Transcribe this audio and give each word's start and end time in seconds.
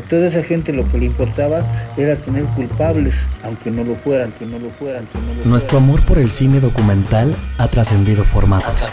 A 0.00 0.02
toda 0.02 0.28
esa 0.28 0.42
gente 0.42 0.72
lo 0.72 0.88
que 0.90 0.96
le 0.96 1.04
importaba 1.04 1.62
era 1.98 2.16
tener 2.16 2.44
culpables, 2.44 3.14
aunque 3.44 3.70
no 3.70 3.84
lo 3.84 3.96
fueran, 3.96 4.32
que 4.32 4.46
no 4.46 4.58
lo 4.58 4.70
fueran, 4.70 5.06
que 5.06 5.18
no 5.18 5.34
lo 5.34 5.44
Nuestro 5.44 5.76
amor 5.76 6.02
por 6.06 6.18
el 6.18 6.30
cine 6.30 6.58
documental 6.58 7.36
ha 7.58 7.68
trascendido 7.68 8.24
formatos. 8.24 8.88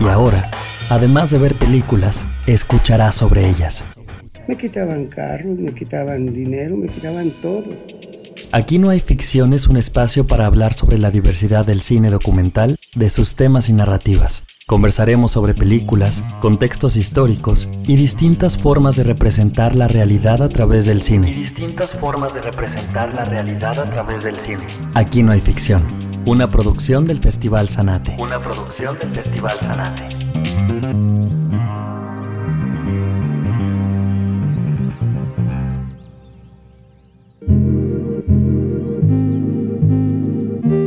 Y 0.00 0.08
ahora, 0.08 0.50
además 0.88 1.32
de 1.32 1.38
ver 1.38 1.54
películas, 1.54 2.24
escucharás 2.46 3.16
sobre 3.16 3.46
ellas. 3.46 3.84
Me 4.48 4.56
quitaban 4.56 5.08
carros, 5.08 5.58
me 5.58 5.74
quitaban 5.74 6.32
dinero, 6.32 6.78
me 6.78 6.88
quitaban 6.88 7.30
todo. 7.42 7.66
Aquí 8.50 8.78
no 8.78 8.88
hay 8.88 9.00
ficción 9.00 9.52
es 9.52 9.66
un 9.66 9.76
espacio 9.76 10.26
para 10.26 10.46
hablar 10.46 10.72
sobre 10.72 10.96
la 10.96 11.10
diversidad 11.10 11.66
del 11.66 11.82
cine 11.82 12.08
documental, 12.08 12.78
de 12.96 13.10
sus 13.10 13.36
temas 13.36 13.68
y 13.68 13.74
narrativas. 13.74 14.44
Conversaremos 14.68 15.30
sobre 15.30 15.54
películas, 15.54 16.26
contextos 16.40 16.96
históricos 16.96 17.70
y 17.86 17.96
distintas 17.96 18.58
formas 18.58 18.96
de 18.96 19.04
representar 19.04 19.74
la 19.74 19.88
realidad 19.88 20.42
a 20.42 20.50
través 20.50 20.84
del 20.84 21.00
cine. 21.00 21.30
Y 21.30 21.36
distintas 21.36 21.94
formas 21.94 22.34
de 22.34 22.42
representar 22.42 23.14
la 23.14 23.24
realidad 23.24 23.80
a 23.80 23.86
través 23.86 24.24
del 24.24 24.38
cine. 24.38 24.66
Aquí 24.92 25.22
no 25.22 25.32
hay 25.32 25.40
ficción. 25.40 25.84
Una 26.26 26.50
producción 26.50 27.06
del 27.06 27.18
Festival 27.18 27.70
Sanate. 27.70 28.18
Una 28.20 28.42
producción 28.42 28.98
del 28.98 29.14
Festival 29.14 29.52
Sanate. 29.52 31.07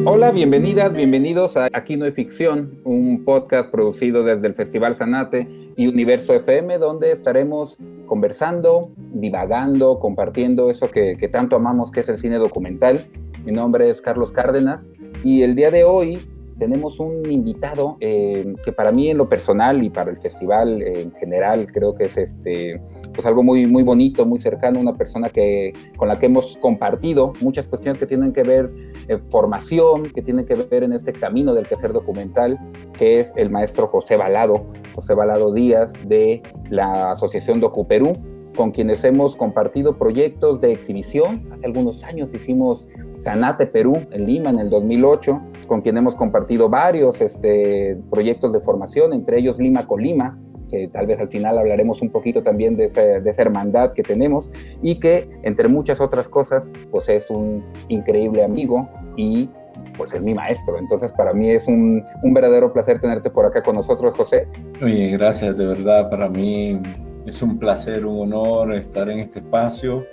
Hola, 0.04 0.32
bienvenidas, 0.32 0.92
bienvenidos 0.94 1.58
a 1.58 1.70
Aquí 1.74 1.96
no 1.96 2.06
hay 2.06 2.12
ficción, 2.12 2.82
un 2.86 3.24
podcast 3.24 3.70
producido 3.70 4.24
desde 4.24 4.48
el 4.48 4.56
Festival 4.56 4.96
Sanate 4.96 5.48
y 5.76 5.86
Universo 5.86 6.34
FM, 6.34 6.80
donde 6.80 7.12
estaremos 7.12 7.78
conversando, 8.08 8.90
divagando, 8.98 10.00
compartiendo 10.00 10.72
eso 10.72 10.90
que, 10.90 11.18
que 11.18 11.28
tanto 11.28 11.56
amamos, 11.56 11.92
que 11.92 12.00
es 12.00 12.10
el 12.10 12.18
cine 12.18 12.38
documental. 12.38 13.12
Mi 13.46 13.52
nombre 13.52 13.92
es 13.92 14.02
Carlos 14.02 14.32
Cárdenas 14.32 14.90
y 15.24 15.44
el 15.44 15.54
día 15.54 15.70
de 15.70 15.84
hoy 15.84 16.28
tenemos 16.62 17.00
un 17.00 17.32
invitado 17.32 17.98
eh, 18.02 18.54
que 18.64 18.72
para 18.72 18.92
mí 18.92 19.10
en 19.10 19.18
lo 19.18 19.28
personal 19.28 19.82
y 19.82 19.90
para 19.90 20.12
el 20.12 20.18
festival 20.18 20.84
en 20.84 21.12
general 21.14 21.66
creo 21.74 21.96
que 21.96 22.06
es 22.06 22.16
este, 22.18 22.80
pues 23.16 23.26
algo 23.26 23.42
muy, 23.42 23.66
muy 23.66 23.82
bonito, 23.82 24.28
muy 24.28 24.38
cercano, 24.38 24.80
una 24.80 24.94
persona 24.94 25.30
que, 25.30 25.74
con 25.98 26.08
la 26.08 26.20
que 26.20 26.28
hemos 26.28 26.58
compartido 26.58 27.34
muchas 27.42 27.66
cuestiones 27.66 27.98
que 27.98 28.06
tienen 28.06 28.32
que 28.32 28.44
ver 28.44 28.70
eh, 29.08 29.18
formación, 29.32 30.12
que 30.14 30.22
tienen 30.22 30.46
que 30.46 30.54
ver 30.54 30.84
en 30.84 30.94
este 30.94 31.14
camino 31.14 31.56
del 31.56 31.68
quehacer 31.68 31.94
documental, 31.94 32.60
que 32.94 33.20
es 33.20 33.34
el 33.38 33.50
maestro 33.50 33.88
José 33.88 34.16
Balado, 34.16 34.68
José 34.94 35.16
Balado 35.16 35.52
Díaz 35.56 35.92
de 36.06 36.44
la 36.70 37.10
Asociación 37.10 37.60
Docu 37.60 37.88
Perú 37.88 38.14
con 38.56 38.72
quienes 38.72 39.04
hemos 39.04 39.36
compartido 39.36 39.98
proyectos 39.98 40.62
de 40.62 40.72
exhibición. 40.72 41.48
Hace 41.52 41.66
algunos 41.66 42.04
años 42.04 42.34
hicimos 42.34 42.88
Sanate 43.18 43.66
Perú 43.68 44.06
en 44.12 44.26
Lima 44.26 44.50
en 44.50 44.60
el 44.60 44.70
2008, 44.70 45.42
con 45.68 45.82
quien 45.82 45.98
hemos 45.98 46.16
compartido 46.16 46.70
varios 46.70 47.22
este, 47.22 47.98
proyectos 48.10 48.54
de 48.54 48.60
formación, 48.60 49.14
entre 49.14 49.40
ellos 49.40 49.60
Lima 49.60 49.88
con 49.88 50.02
Lima, 50.02 50.38
que 50.70 50.88
tal 50.88 51.06
vez 51.06 51.20
al 51.20 51.28
final 51.28 51.58
hablaremos 51.58 52.02
un 52.02 52.10
poquito 52.10 52.44
también 52.44 52.78
de, 52.78 52.86
esa 52.86 53.42
hermandad 53.42 53.94
que 53.94 54.04
tenemos 54.04 54.52
y 54.82 54.96
que 54.96 55.30
entre 55.44 55.68
muchas 55.68 56.00
otras 56.00 56.30
cosas 56.30 56.72
pues 56.90 57.10
es 57.10 57.30
un 57.30 57.64
increíble 57.90 58.44
amigo 58.44 58.90
y 59.18 59.50
pues 59.98 60.14
es 60.14 60.22
mi 60.22 60.34
maestro. 60.34 60.78
Entonces 60.78 61.12
para 61.12 61.34
mí 61.34 61.50
es 61.50 61.68
un, 61.68 62.04
un 62.24 62.34
verdadero 62.34 62.72
placer 62.72 63.02
tenerte 63.02 63.30
por 63.30 63.46
acá 63.46 63.62
con 63.62 63.76
nosotros, 63.76 64.16
José. 64.16 64.48
Oye, 64.82 65.10
gracias, 65.10 65.58
de 65.58 65.66
verdad, 65.66 66.10
para 66.10 66.30
mí 66.30 66.80
es 67.26 67.42
un 67.42 67.58
placer, 67.58 68.06
un 68.06 68.22
honor 68.22 68.74
estar 68.74 69.10
en 69.10 69.20
este 69.20 69.40
espacio. 69.40 70.06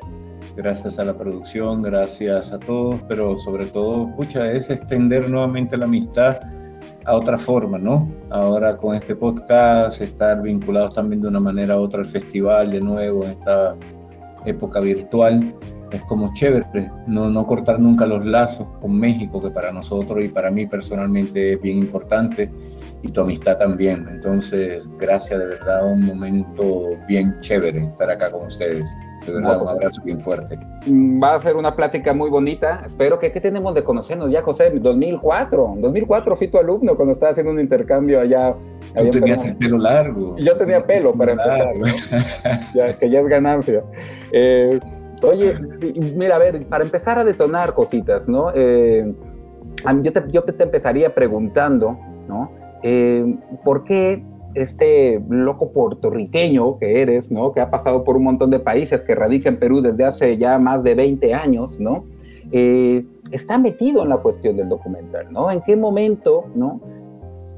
Gracias 0.57 0.99
a 0.99 1.05
la 1.05 1.17
producción, 1.17 1.83
gracias 1.83 2.53
a 2.53 2.59
todos, 2.59 3.01
pero 3.09 3.39
sobre 3.39 3.67
todo, 3.67 4.15
pucha, 4.17 4.51
es 4.51 4.71
extender 4.71 5.29
nuevamente 5.31 5.77
la 5.77 5.85
amistad 5.85 6.41
a 7.05 7.17
otra 7.17 7.39
forma, 7.39 7.79
¿no? 7.79 8.09
Ahora 8.31 8.77
con 8.77 8.95
este 8.97 9.15
podcast, 9.15 10.01
estar 10.01 10.43
vinculados 10.43 10.95
también 10.95 11.23
de 11.23 11.29
una 11.29 11.41
manera 11.41 11.79
u 11.79 11.83
otra 11.83 12.01
al 12.01 12.07
festival 12.07 12.71
de 12.71 12.81
nuevo 12.81 13.25
en 13.25 13.31
esta 13.31 13.77
época 14.45 14.81
virtual, 14.81 15.55
es 15.91 16.03
como 16.03 16.33
chévere, 16.35 16.91
no, 17.07 17.31
no 17.31 17.47
cortar 17.47 17.81
nunca 17.81 18.05
los 18.05 18.27
lazos 18.27 18.67
con 18.81 18.99
México, 18.99 19.41
que 19.41 19.51
para 19.51 19.73
nosotros 19.73 20.23
y 20.23 20.29
para 20.29 20.51
mí 20.51 20.67
personalmente 20.67 21.55
es 21.55 21.63
bien 21.63 21.79
importante 21.79 22.51
y 23.03 23.11
tu 23.11 23.21
amistad 23.21 23.59
también. 23.59 24.07
Entonces, 24.11 24.91
gracias 24.99 25.39
de 25.39 25.47
verdad, 25.47 25.91
un 25.91 26.05
momento 26.05 26.97
bien 27.07 27.39
chévere 27.41 27.87
estar 27.87 28.11
acá 28.11 28.31
con 28.31 28.47
ustedes. 28.47 28.89
De 29.27 29.33
verdad, 29.33 29.59
un 29.59 29.65
pues, 29.65 29.71
abrazo 29.71 30.03
bien 30.05 30.19
fuerte. 30.19 30.59
Va 30.89 31.35
a 31.35 31.41
ser 31.41 31.57
una 31.57 31.75
plática 31.75 32.15
muy 32.15 32.31
bonita. 32.31 32.83
Espero 32.87 33.19
que, 33.19 33.31
¿qué 33.31 33.41
tenemos 33.41 33.75
de 33.75 33.85
conocernos 33.85 34.31
ya, 34.31 34.43
José? 34.43 34.71
2004. 34.71 35.75
2004 35.79 36.37
fui 36.37 36.49
tu 36.49 36.59
alumno 36.59 36.97
cuando 36.97 37.13
estaba 37.13 37.33
haciendo 37.33 37.53
un 37.53 37.61
intercambio 37.61 38.21
allá. 38.21 38.55
Tú 38.97 39.11
tenías 39.11 39.45
el 39.45 39.57
pelo 39.57 39.79
largo. 39.79 40.37
Yo 40.39 40.57
tenía 40.57 40.87
pelo 40.87 41.13
para 41.13 41.33
empezar, 41.33 41.75
ya, 42.75 42.97
que 42.97 43.11
ya 43.11 43.21
es 43.21 43.27
ganancia. 43.27 43.83
Eh, 44.33 44.81
oye, 45.23 45.59
mira, 46.15 46.37
a 46.37 46.39
ver, 46.39 46.67
para 46.67 46.85
empezar 46.85 47.19
a 47.19 47.25
detonar 47.25 47.75
cositas, 47.75 48.29
¿no? 48.29 48.51
Eh, 48.55 49.13
yo, 50.01 50.13
te, 50.13 50.25
yo 50.29 50.43
te 50.43 50.63
empezaría 50.63 51.15
preguntando, 51.15 51.99
¿no? 52.29 52.58
Eh, 52.83 53.37
¿por 53.65 53.85
qué 53.85 54.23
este 54.55 55.23
loco 55.29 55.71
puertorriqueño 55.73 56.79
que 56.79 57.03
eres, 57.03 57.31
¿no? 57.31 57.53
Que 57.53 57.61
ha 57.61 57.71
pasado 57.71 58.05
por 58.05 58.17
un 58.17 58.25
montón 58.25 58.51
de 58.51 58.61
países, 58.61 59.03
que 59.03 59.15
radica 59.15 59.49
en 59.49 59.59
Perú 59.59 59.81
desde 59.81 60.05
hace 60.05 60.39
ya 60.39 60.59
más 60.59 60.83
de 60.83 60.95
20 60.95 61.35
años, 61.35 61.79
¿no? 61.79 62.05
Eh, 62.51 63.05
está 63.31 63.59
metido 63.59 64.03
en 64.03 64.09
la 64.09 64.19
cuestión 64.19 64.57
del 64.57 64.69
documental, 64.69 65.31
¿no? 65.31 65.51
¿En 65.51 65.61
qué 65.63 65.77
momento, 65.77 66.47
¿no? 66.55 66.81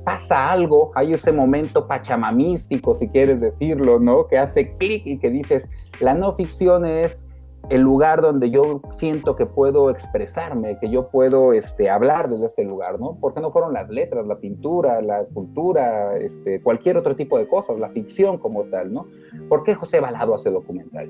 Pasa 0.04 0.50
algo, 0.50 0.90
hay 0.94 1.14
ese 1.14 1.32
momento 1.32 1.86
pachamamístico, 1.86 2.94
si 2.94 3.08
quieres 3.08 3.40
decirlo, 3.40 4.00
¿no? 4.00 4.26
Que 4.26 4.38
hace 4.38 4.76
clic 4.76 5.02
y 5.06 5.18
que 5.18 5.30
dices, 5.30 5.68
la 6.00 6.14
no 6.14 6.32
ficción 6.32 6.86
es 6.86 7.24
el 7.70 7.82
lugar 7.82 8.20
donde 8.20 8.50
yo 8.50 8.82
siento 8.96 9.36
que 9.36 9.46
puedo 9.46 9.90
expresarme, 9.90 10.78
que 10.80 10.90
yo 10.90 11.08
puedo 11.08 11.52
este, 11.52 11.88
hablar 11.88 12.28
desde 12.28 12.46
este 12.46 12.64
lugar, 12.64 12.98
¿no? 12.98 13.16
Porque 13.20 13.40
no 13.40 13.52
fueron 13.52 13.72
las 13.72 13.88
letras, 13.88 14.26
la 14.26 14.38
pintura, 14.38 15.00
la 15.00 15.22
escultura, 15.22 16.16
este, 16.18 16.60
cualquier 16.60 16.96
otro 16.96 17.14
tipo 17.14 17.38
de 17.38 17.46
cosas, 17.46 17.78
la 17.78 17.88
ficción 17.90 18.38
como 18.38 18.64
tal, 18.64 18.92
¿no? 18.92 19.06
¿Por 19.48 19.62
qué 19.62 19.76
José 19.76 20.00
Balado 20.00 20.34
hace 20.34 20.50
documental? 20.50 21.08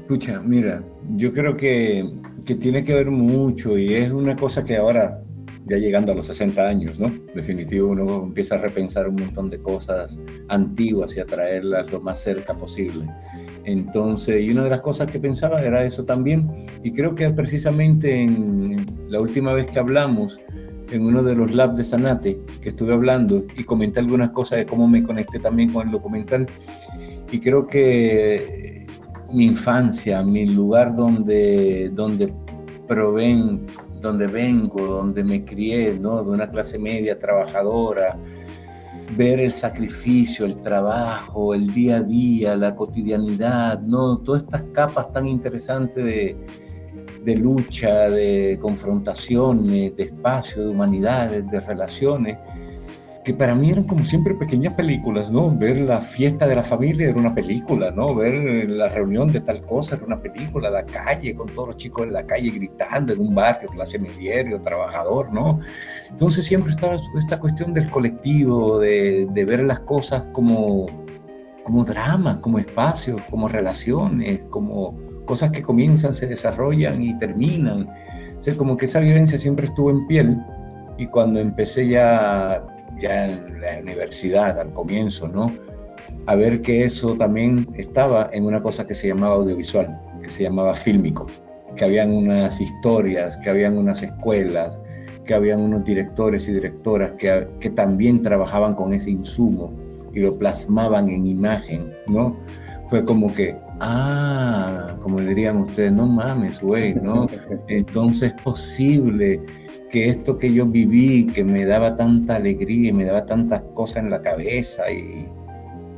Escucha, 0.00 0.40
mira, 0.40 0.82
yo 1.16 1.34
creo 1.34 1.54
que, 1.54 2.08
que 2.46 2.54
tiene 2.54 2.82
que 2.82 2.94
ver 2.94 3.10
mucho 3.10 3.76
y 3.76 3.94
es 3.94 4.10
una 4.10 4.36
cosa 4.36 4.64
que 4.64 4.78
ahora, 4.78 5.20
ya 5.66 5.76
llegando 5.76 6.12
a 6.12 6.14
los 6.14 6.24
60 6.24 6.66
años, 6.66 6.98
¿no? 6.98 7.12
Definitivo, 7.34 7.88
uno 7.88 8.24
empieza 8.24 8.54
a 8.54 8.58
repensar 8.58 9.06
un 9.06 9.16
montón 9.16 9.50
de 9.50 9.60
cosas 9.60 10.18
antiguas 10.48 11.14
y 11.14 11.20
a 11.20 11.26
traerlas 11.26 11.92
lo 11.92 12.00
más 12.00 12.22
cerca 12.22 12.54
posible. 12.56 13.06
Entonces, 13.68 14.40
y 14.42 14.50
una 14.50 14.64
de 14.64 14.70
las 14.70 14.80
cosas 14.80 15.10
que 15.10 15.20
pensaba 15.20 15.60
era 15.60 15.84
eso 15.84 16.04
también, 16.04 16.48
y 16.82 16.90
creo 16.92 17.14
que 17.14 17.28
precisamente 17.28 18.22
en 18.22 18.86
la 19.10 19.20
última 19.20 19.52
vez 19.52 19.66
que 19.66 19.78
hablamos, 19.78 20.40
en 20.90 21.04
uno 21.04 21.22
de 21.22 21.34
los 21.34 21.54
labs 21.54 21.76
de 21.76 21.84
Sanate, 21.84 22.40
que 22.62 22.70
estuve 22.70 22.94
hablando 22.94 23.44
y 23.58 23.64
comenté 23.64 24.00
algunas 24.00 24.30
cosas 24.30 24.60
de 24.60 24.64
cómo 24.64 24.88
me 24.88 25.02
conecté 25.02 25.38
también 25.38 25.70
con 25.70 25.86
el 25.86 25.92
documental, 25.92 26.46
y 27.30 27.40
creo 27.40 27.66
que 27.66 28.86
mi 29.34 29.44
infancia, 29.44 30.22
mi 30.22 30.46
lugar 30.46 30.96
donde, 30.96 31.90
donde 31.90 32.32
proveen, 32.86 33.66
donde 34.00 34.28
vengo, 34.28 34.86
donde 34.86 35.24
me 35.24 35.44
crié, 35.44 35.98
¿no? 36.00 36.24
de 36.24 36.30
una 36.30 36.50
clase 36.50 36.78
media 36.78 37.18
trabajadora, 37.18 38.18
ver 39.16 39.40
el 39.40 39.52
sacrificio, 39.52 40.44
el 40.44 40.60
trabajo, 40.60 41.54
el 41.54 41.72
día 41.72 41.96
a 41.96 42.02
día, 42.02 42.56
la 42.56 42.74
cotidianidad, 42.74 43.80
¿no? 43.80 44.18
Todas 44.18 44.42
estas 44.42 44.64
capas 44.72 45.12
tan 45.12 45.26
interesantes 45.26 46.04
de, 46.04 46.36
de 47.24 47.36
lucha, 47.36 48.10
de 48.10 48.58
confrontaciones, 48.60 49.96
de 49.96 50.02
espacio, 50.02 50.62
de 50.62 50.68
humanidades, 50.68 51.50
de 51.50 51.60
relaciones, 51.60 52.38
que 53.28 53.34
para 53.34 53.54
mí 53.54 53.70
eran 53.70 53.84
como 53.84 54.06
siempre 54.06 54.32
pequeñas 54.32 54.72
películas, 54.72 55.30
¿no? 55.30 55.54
Ver 55.54 55.76
la 55.76 56.00
fiesta 56.00 56.46
de 56.46 56.54
la 56.56 56.62
familia 56.62 57.10
era 57.10 57.18
una 57.18 57.34
película, 57.34 57.90
¿no? 57.90 58.14
Ver 58.14 58.70
la 58.70 58.88
reunión 58.88 59.30
de 59.30 59.42
tal 59.42 59.60
cosa 59.66 59.96
era 59.96 60.06
una 60.06 60.18
película, 60.18 60.70
la 60.70 60.86
calle 60.86 61.34
con 61.34 61.52
todos 61.52 61.68
los 61.68 61.76
chicos 61.76 62.06
en 62.06 62.14
la 62.14 62.24
calle 62.24 62.48
gritando 62.48 63.12
en 63.12 63.20
un 63.20 63.34
barrio, 63.34 63.68
clase 63.68 63.98
mediero, 63.98 64.62
trabajador, 64.62 65.30
¿no? 65.30 65.60
Entonces 66.08 66.46
siempre 66.46 66.72
estaba 66.72 66.96
esta 67.18 67.38
cuestión 67.38 67.74
del 67.74 67.90
colectivo, 67.90 68.78
de, 68.78 69.28
de 69.30 69.44
ver 69.44 69.62
las 69.62 69.80
cosas 69.80 70.26
como, 70.32 70.86
como 71.64 71.84
dramas, 71.84 72.38
como 72.38 72.58
espacios, 72.58 73.20
como 73.28 73.46
relaciones, 73.46 74.40
como 74.48 74.96
cosas 75.26 75.50
que 75.50 75.60
comienzan, 75.60 76.14
se 76.14 76.28
desarrollan 76.28 77.02
y 77.02 77.18
terminan. 77.18 77.90
O 78.40 78.42
sea, 78.42 78.56
como 78.56 78.78
que 78.78 78.86
esa 78.86 79.00
vivencia 79.00 79.38
siempre 79.38 79.66
estuvo 79.66 79.90
en 79.90 80.06
piel 80.06 80.38
y 80.96 81.08
cuando 81.08 81.40
empecé 81.40 81.88
ya 81.88 82.64
ya 83.00 83.26
en 83.26 83.60
la 83.60 83.78
universidad 83.80 84.58
al 84.58 84.72
comienzo, 84.72 85.28
¿no? 85.28 85.52
a 86.28 86.36
ver 86.36 86.60
que 86.60 86.84
eso 86.84 87.16
también 87.16 87.66
estaba 87.74 88.28
en 88.34 88.44
una 88.44 88.62
cosa 88.62 88.86
que 88.86 88.92
se 88.92 89.08
llamaba 89.08 89.36
audiovisual, 89.36 89.98
que 90.22 90.28
se 90.28 90.42
llamaba 90.42 90.74
fílmico, 90.74 91.26
que 91.74 91.86
habían 91.86 92.12
unas 92.12 92.60
historias, 92.60 93.38
que 93.38 93.48
habían 93.48 93.78
unas 93.78 94.02
escuelas, 94.02 94.76
que 95.24 95.32
habían 95.32 95.60
unos 95.60 95.86
directores 95.86 96.46
y 96.46 96.52
directoras 96.52 97.12
que, 97.12 97.48
que 97.60 97.70
también 97.70 98.22
trabajaban 98.22 98.74
con 98.74 98.92
ese 98.92 99.10
insumo 99.10 99.72
y 100.12 100.20
lo 100.20 100.36
plasmaban 100.36 101.08
en 101.08 101.26
imagen, 101.26 101.94
¿no? 102.08 102.36
Fue 102.88 103.06
como 103.06 103.32
que, 103.32 103.56
ah, 103.80 104.98
como 105.02 105.20
dirían 105.20 105.56
ustedes, 105.56 105.92
no 105.92 106.06
mames, 106.06 106.60
güey, 106.60 106.94
¿no? 106.94 107.26
Entonces 107.68 108.34
es 108.34 108.42
posible 108.42 109.40
que 109.88 110.08
esto 110.08 110.38
que 110.38 110.52
yo 110.52 110.66
viví, 110.66 111.26
que 111.26 111.44
me 111.44 111.64
daba 111.64 111.96
tanta 111.96 112.36
alegría 112.36 112.90
y 112.90 112.92
me 112.92 113.04
daba 113.04 113.26
tantas 113.26 113.62
cosas 113.74 114.04
en 114.04 114.10
la 114.10 114.22
cabeza 114.22 114.90
y, 114.90 115.26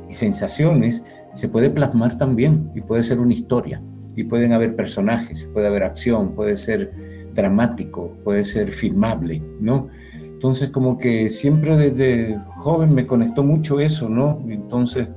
sensaciones, 0.09 1.05
se 1.33 1.47
puede 1.47 1.69
plasmar 1.69 2.17
también 2.17 2.69
y 2.75 2.81
puede 2.81 3.01
ser 3.01 3.19
una 3.19 3.33
historia 3.33 3.81
y 4.13 4.25
pueden 4.25 4.51
haber 4.51 4.75
personajes, 4.75 5.49
puede 5.53 5.67
haber 5.67 5.83
acción, 5.83 6.35
puede 6.35 6.57
ser 6.57 6.91
dramático, 7.33 8.11
puede 8.25 8.43
ser 8.43 8.69
filmable, 8.71 9.41
¿no? 9.61 9.87
Entonces 10.21 10.69
como 10.69 10.97
que 10.97 11.29
siempre 11.29 11.77
desde 11.77 12.37
joven 12.57 12.93
me 12.93 13.07
conectó 13.07 13.41
mucho 13.41 13.79
eso, 13.79 14.09
¿no? 14.09 14.43
Entonces 14.49 15.07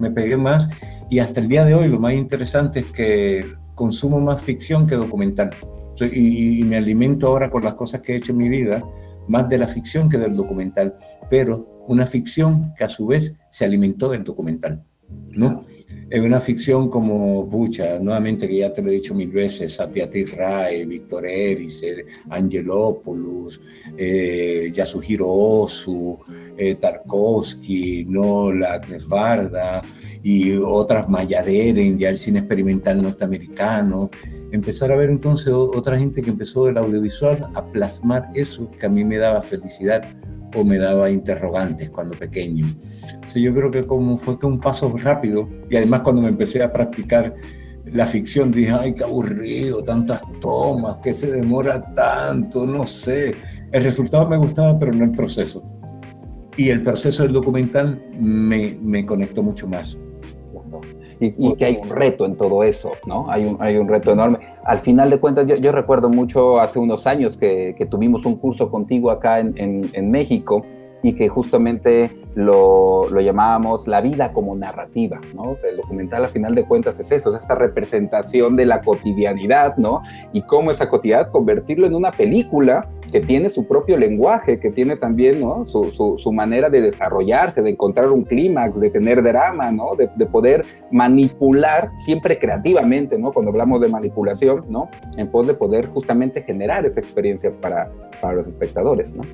me 0.00 0.10
pegué 0.10 0.36
más 0.36 0.68
y 1.08 1.20
hasta 1.20 1.38
el 1.38 1.46
día 1.46 1.64
de 1.64 1.74
hoy 1.74 1.86
lo 1.86 2.00
más 2.00 2.14
interesante 2.14 2.80
es 2.80 2.86
que 2.86 3.46
consumo 3.76 4.20
más 4.20 4.42
ficción 4.42 4.88
que 4.88 4.96
documental. 4.96 5.52
Y, 6.06 6.64
me 6.64 6.76
alimento 6.76 7.26
ahora 7.26 7.50
con 7.50 7.64
las 7.64 7.74
cosas 7.74 8.00
que 8.00 8.12
he 8.12 8.16
hecho 8.16 8.32
en 8.32 8.38
mi 8.38 8.48
vida, 8.48 8.84
más 9.28 9.48
de 9.48 9.58
la 9.58 9.66
ficción 9.66 10.08
que 10.08 10.18
del 10.18 10.34
documental, 10.34 10.94
pero 11.30 11.84
una 11.88 12.06
ficción 12.06 12.74
que 12.76 12.84
a 12.84 12.88
su 12.88 13.06
vez 13.06 13.34
se 13.50 13.64
alimentó 13.64 14.10
del 14.10 14.24
documental, 14.24 14.84
¿no? 15.34 15.64
Es 16.12 16.20
una 16.20 16.40
ficción 16.40 16.90
como, 16.90 17.48
pucha, 17.48 17.98
nuevamente 17.98 18.46
que 18.46 18.58
ya 18.58 18.72
te 18.72 18.82
lo 18.82 18.90
he 18.90 18.94
dicho 18.94 19.14
mil 19.14 19.30
veces, 19.30 19.74
Satyajit 19.74 20.34
Ray, 20.34 20.84
Víctor 20.84 21.26
Eris, 21.26 21.82
eh, 21.82 22.04
Angelopoulos, 22.28 23.62
eh, 23.96 24.70
Yasuhiro 24.72 25.26
Ozu, 25.30 26.18
eh, 26.56 26.74
Tarkovsky, 26.74 28.04
Nola, 28.06 28.80
Varda 29.08 29.82
y 30.22 30.52
otras 30.52 31.08
Mayaderen, 31.08 31.98
ya 31.98 32.10
el 32.10 32.18
cine 32.18 32.40
experimental 32.40 33.02
norteamericano. 33.02 34.10
Empezar 34.52 34.92
a 34.92 34.96
ver 34.96 35.08
entonces 35.08 35.52
otra 35.52 35.98
gente 35.98 36.22
que 36.22 36.28
empezó 36.28 36.66
del 36.66 36.76
audiovisual 36.76 37.48
a 37.54 37.64
plasmar 37.64 38.28
eso 38.34 38.70
que 38.78 38.84
a 38.84 38.90
mí 38.90 39.02
me 39.02 39.16
daba 39.16 39.40
felicidad 39.40 40.02
o 40.54 40.62
me 40.62 40.78
daba 40.78 41.10
interrogantes 41.10 41.88
cuando 41.88 42.18
pequeño. 42.18 42.66
Sí, 43.28 43.40
yo 43.40 43.54
creo 43.54 43.70
que 43.70 43.86
como 43.86 44.18
fue 44.18 44.38
que 44.38 44.44
un 44.44 44.60
paso 44.60 44.94
rápido 44.98 45.48
y 45.70 45.76
además 45.76 46.02
cuando 46.02 46.20
me 46.20 46.28
empecé 46.28 46.62
a 46.62 46.70
practicar 46.70 47.34
la 47.86 48.04
ficción 48.04 48.52
dije, 48.52 48.72
ay, 48.72 48.94
qué 48.94 49.04
aburrido, 49.04 49.82
tantas 49.82 50.20
tomas, 50.40 50.96
que 50.96 51.14
se 51.14 51.30
demora 51.30 51.82
tanto, 51.94 52.66
no 52.66 52.84
sé. 52.84 53.34
El 53.72 53.82
resultado 53.82 54.28
me 54.28 54.36
gustaba, 54.36 54.78
pero 54.78 54.92
no 54.92 55.04
el 55.04 55.12
proceso. 55.12 55.64
Y 56.58 56.68
el 56.68 56.82
proceso 56.82 57.22
del 57.22 57.32
documental 57.32 58.04
me, 58.20 58.76
me 58.82 59.06
conectó 59.06 59.42
mucho 59.42 59.66
más. 59.66 59.96
Y, 61.24 61.54
que 61.54 61.64
hay 61.64 61.78
un 61.80 61.88
reto 61.88 62.24
en 62.24 62.36
todo 62.36 62.64
eso, 62.64 62.92
¿no? 63.06 63.30
Hay 63.30 63.44
un, 63.44 63.56
hay 63.60 63.76
un 63.76 63.86
reto 63.86 64.12
enorme. 64.12 64.40
Al 64.64 64.80
final 64.80 65.08
de 65.08 65.20
cuentas, 65.20 65.46
yo, 65.46 65.54
yo 65.54 65.70
recuerdo 65.70 66.08
mucho 66.08 66.58
hace 66.58 66.80
unos 66.80 67.06
años 67.06 67.36
que, 67.36 67.76
que, 67.78 67.86
tuvimos 67.86 68.26
un 68.26 68.36
curso 68.36 68.70
contigo 68.70 69.10
acá 69.10 69.38
en, 69.38 69.54
en, 69.56 69.88
en 69.92 70.10
México 70.10 70.64
y 71.02 71.14
que 71.14 71.28
justamente 71.28 72.10
lo, 72.34 73.08
lo, 73.10 73.20
llamábamos 73.20 73.86
la 73.86 74.00
vida 74.00 74.32
como 74.32 74.56
narrativa, 74.56 75.20
¿no? 75.34 75.50
O 75.50 75.56
sea, 75.56 75.70
el 75.70 75.76
documental 75.76 76.24
a 76.24 76.28
final 76.28 76.54
de 76.54 76.64
cuentas 76.64 76.98
es 76.98 77.10
eso, 77.12 77.36
es 77.36 77.44
esa 77.44 77.54
representación 77.54 78.56
de 78.56 78.66
la 78.66 78.80
cotidianidad, 78.80 79.76
¿no? 79.76 80.02
Y 80.32 80.42
cómo 80.42 80.70
esa 80.70 80.88
cotidianidad 80.88 81.30
convertirlo 81.30 81.86
en 81.86 81.94
una 81.94 82.12
película 82.12 82.88
que 83.12 83.20
tiene 83.20 83.50
su 83.50 83.66
propio 83.66 83.98
lenguaje, 83.98 84.58
que 84.58 84.70
tiene 84.70 84.96
también 84.96 85.40
¿no? 85.40 85.66
su, 85.66 85.90
su, 85.90 86.16
su, 86.16 86.32
manera 86.32 86.70
de 86.70 86.80
desarrollarse, 86.80 87.60
de 87.60 87.70
encontrar 87.70 88.10
un 88.10 88.24
clímax, 88.24 88.80
de 88.80 88.88
tener 88.88 89.22
drama, 89.22 89.70
¿no? 89.70 89.94
De, 89.96 90.08
de, 90.16 90.24
poder 90.24 90.64
manipular 90.90 91.90
siempre 91.98 92.38
creativamente, 92.38 93.18
¿no? 93.18 93.30
Cuando 93.32 93.50
hablamos 93.50 93.82
de 93.82 93.88
manipulación, 93.88 94.64
¿no? 94.70 94.88
En 95.18 95.30
pos 95.30 95.46
de 95.46 95.52
poder 95.52 95.88
justamente 95.88 96.42
generar 96.42 96.86
esa 96.86 97.00
experiencia 97.00 97.52
para, 97.60 97.92
para 98.22 98.34
los 98.34 98.46
espectadores, 98.46 99.14
¿no? 99.14 99.24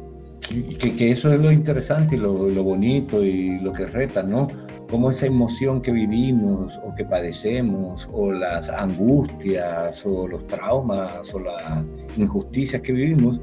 Que, 0.41 0.97
que, 0.97 1.13
eso 1.13 1.33
es 1.33 1.39
lo 1.39 1.53
interesante 1.53 2.17
y 2.17 2.19
lo, 2.19 2.49
lo, 2.49 2.65
bonito 2.65 3.23
y 3.23 3.61
lo 3.61 3.73
que 3.73 3.87
reta, 3.87 4.25
¿no? 4.25 4.49
Cómo 4.91 5.11
esa 5.11 5.27
emoción 5.27 5.83
que 5.83 5.93
vivimos 5.93 6.81
o 6.85 6.95
que 6.97 7.05
padecemos, 7.05 8.09
o 8.13 8.33
las 8.33 8.71
angustias, 8.71 10.05
o 10.05 10.27
los 10.27 10.47
traumas, 10.49 11.33
o 11.33 11.39
las 11.39 11.85
injusticias 12.17 12.83
que 12.83 12.93
vivimos, 12.93 13.41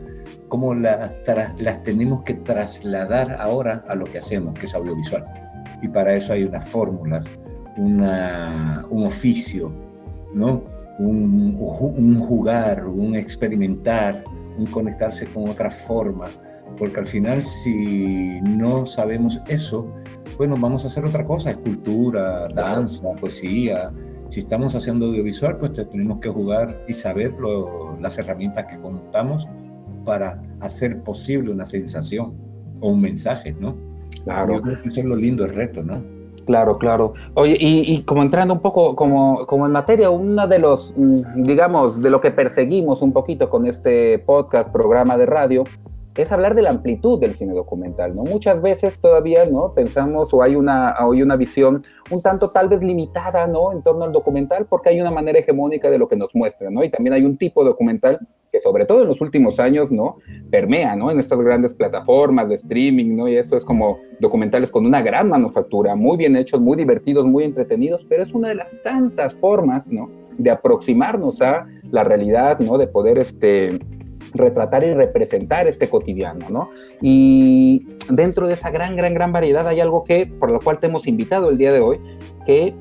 cómo 0.47 0.73
las, 0.73 1.11
las 1.57 1.83
tenemos 1.83 2.23
que 2.23 2.35
trasladar 2.35 3.37
ahora 3.39 3.83
a 3.87 3.95
lo 3.95 4.05
que 4.05 4.19
hacemos, 4.19 4.53
que 4.55 4.65
es 4.65 4.75
audiovisual. 4.75 5.25
Y 5.81 5.87
para 5.87 6.15
eso 6.15 6.33
hay 6.33 6.43
unas 6.43 6.67
fórmulas, 6.67 7.25
una, 7.77 8.85
un 8.89 9.05
oficio, 9.05 9.71
¿no? 10.33 10.63
Un, 10.97 11.57
un 11.59 12.19
jugar, 12.19 12.87
un 12.87 13.15
experimentar, 13.15 14.23
un 14.57 14.65
conectarse 14.67 15.27
con 15.27 15.49
otra 15.49 15.69
forma 15.69 16.29
porque 16.77 16.99
al 16.99 17.05
final 17.05 17.41
si 17.41 18.39
no 18.41 18.85
sabemos 18.85 19.41
eso, 19.47 19.93
bueno, 20.37 20.57
vamos 20.59 20.83
a 20.83 20.87
hacer 20.87 21.05
otra 21.05 21.25
cosa, 21.25 21.51
escultura, 21.51 22.47
danza, 22.49 23.11
poesía. 23.13 23.91
Si 24.29 24.41
estamos 24.41 24.75
haciendo 24.75 25.05
audiovisual, 25.05 25.57
pues 25.57 25.73
tenemos 25.73 26.19
que 26.19 26.29
jugar 26.29 26.83
y 26.87 26.93
saber 26.93 27.33
lo, 27.39 27.97
las 27.99 28.17
herramientas 28.17 28.65
que 28.65 28.79
contamos 28.79 29.47
para 30.05 30.41
hacer 30.61 31.01
posible 31.03 31.51
una 31.51 31.65
sensación 31.65 32.33
o 32.79 32.91
un 32.91 33.01
mensaje, 33.01 33.55
¿no? 33.59 33.75
Claro. 34.23 34.55
Yo 34.55 34.61
creo 34.61 34.75
que 34.81 34.89
eso 34.89 35.01
es 35.01 35.09
lo 35.09 35.15
lindo, 35.15 35.43
el 35.43 35.53
reto, 35.53 35.83
¿no? 35.83 36.01
Claro, 36.45 36.77
claro. 36.77 37.13
Oye, 37.33 37.57
y, 37.59 37.91
y, 37.91 38.03
como 38.03 38.21
entrando 38.21 38.53
un 38.53 38.59
poco 38.59 38.95
como, 38.95 39.45
como 39.47 39.65
en 39.65 39.71
materia, 39.71 40.11
uno 40.11 40.47
de 40.47 40.59
los, 40.59 40.93
mm, 40.95 41.43
digamos, 41.43 42.01
de 42.01 42.09
lo 42.09 42.21
que 42.21 42.31
perseguimos 42.31 43.01
un 43.01 43.11
poquito 43.11 43.49
con 43.49 43.65
este 43.65 44.19
podcast, 44.19 44.71
programa 44.71 45.17
de 45.17 45.25
radio, 45.25 45.63
es 46.15 46.31
hablar 46.31 46.55
de 46.55 46.61
la 46.61 46.69
amplitud 46.69 47.19
del 47.19 47.35
cine 47.35 47.53
documental, 47.53 48.15
¿no? 48.15 48.23
Muchas 48.23 48.61
veces 48.61 49.01
todavía, 49.01 49.45
¿no? 49.45 49.73
Pensamos 49.73 50.33
o 50.33 50.41
hay 50.41 50.55
una, 50.55 50.95
hay 50.97 51.21
una 51.21 51.35
visión 51.35 51.83
un 52.09 52.21
tanto 52.21 52.51
tal 52.51 52.69
vez 52.69 52.81
limitada, 52.81 53.47
¿no? 53.47 53.73
En 53.73 53.81
torno 53.81 54.05
al 54.05 54.13
documental 54.13 54.65
porque 54.65 54.89
hay 54.89 55.01
una 55.01 55.11
manera 55.11 55.39
hegemónica 55.39 55.89
de 55.89 55.97
lo 55.97 56.07
que 56.07 56.15
nos 56.15 56.33
muestra, 56.33 56.69
¿no? 56.69 56.83
Y 56.83 56.89
también 56.89 57.13
hay 57.13 57.25
un 57.25 57.37
tipo 57.37 57.65
documental 57.65 58.19
que 58.49 58.61
sobre 58.61 58.85
todo 58.85 59.01
en 59.01 59.09
los 59.09 59.19
últimos 59.19 59.59
años, 59.59 59.91
¿no? 59.91 60.17
Permea, 60.49 60.95
¿no? 60.95 61.11
En 61.11 61.19
estas 61.19 61.41
grandes 61.41 61.73
plataformas 61.73 62.47
de 62.47 62.55
streaming, 62.55 63.17
¿no? 63.17 63.27
Y 63.27 63.35
eso 63.35 63.57
es 63.57 63.65
como 63.65 63.99
documentales 64.21 64.71
con 64.71 64.85
una 64.85 65.01
gran 65.01 65.27
manufactura, 65.27 65.95
muy 65.95 66.15
bien 66.15 66.37
hechos, 66.37 66.61
muy 66.61 66.77
divertidos, 66.77 67.25
muy 67.25 67.43
entretenidos, 67.43 68.05
pero 68.07 68.23
es 68.23 68.33
una 68.33 68.47
de 68.47 68.55
las 68.55 68.81
tantas 68.83 69.35
formas, 69.35 69.89
¿no? 69.89 70.09
De 70.37 70.49
aproximarnos 70.49 71.41
a 71.41 71.67
la 71.91 72.05
realidad, 72.05 72.59
¿no? 72.59 72.77
De 72.77 72.87
poder, 72.87 73.17
este 73.17 73.79
retratar 74.37 74.83
y 74.83 74.93
representar 74.93 75.67
este 75.67 75.89
cotidiano, 75.89 76.49
¿no? 76.49 76.69
Y 77.01 77.87
dentro 78.09 78.47
de 78.47 78.53
esa 78.53 78.69
gran, 78.69 78.95
gran, 78.95 79.13
gran 79.13 79.31
variedad 79.31 79.67
hay 79.67 79.79
algo 79.79 80.03
que, 80.03 80.27
por 80.27 80.51
lo 80.51 80.59
cual 80.59 80.79
te 80.79 80.87
hemos 80.87 81.07
invitado 81.07 81.49
el 81.49 81.57
día 81.57 81.71
de 81.71 81.79
hoy, 81.79 81.99
que 82.45 82.75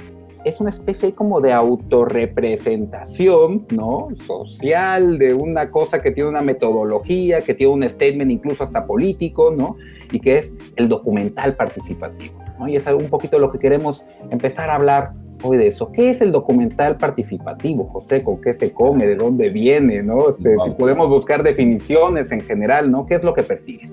es 0.45 0.61
una 0.61 0.71
especie 0.71 1.15
como 1.15 1.41
de 1.41 1.53
autorrepresentación, 1.53 3.67
¿no? 3.71 4.09
Social 4.27 5.19
de 5.19 5.35
una 5.35 5.71
cosa 5.71 6.03
que 6.03 6.11
tiene 6.11 6.29
una 6.29 6.43
metodología, 6.43 7.43
que 7.43 7.55
tiene 7.55 7.73
un 7.73 7.89
statement 7.89 8.31
incluso 8.31 8.63
hasta 8.63 8.87
político, 8.87 9.55
¿no? 9.57 9.77
Y 10.13 10.21
que 10.21 10.39
es 10.39 10.53
el 10.77 10.89
documental 10.89 11.57
participativo, 11.57 12.35
¿no? 12.59 12.69
Y 12.69 12.77
es 12.77 12.87
un 12.87 13.09
poquito 13.09 13.39
lo 13.39 13.51
que 13.51 13.59
queremos 13.59 14.05
empezar 14.31 14.69
a 14.69 14.75
hablar 14.75 15.13
de 15.51 15.67
eso. 15.67 15.93
¿Qué 15.93 16.11
es 16.11 16.21
el 16.21 16.33
documental 16.33 16.97
participativo, 16.97 17.85
José? 17.87 18.23
¿Con 18.23 18.41
qué 18.41 18.55
se 18.55 18.73
come? 18.73 19.07
¿De 19.07 19.17
dónde 19.17 19.51
viene? 19.51 20.03
¿no? 20.03 20.31
Este, 20.31 20.57
wow. 20.57 20.65
Si 20.65 20.71
podemos 20.73 21.09
buscar 21.09 21.43
definiciones 21.43 22.33
en 22.33 22.43
general, 22.43 22.91
¿no? 22.91 23.07
¿Qué 23.07 23.17
es 23.17 23.23
lo 23.23 23.35
que 23.35 23.43
persigue? 23.43 23.89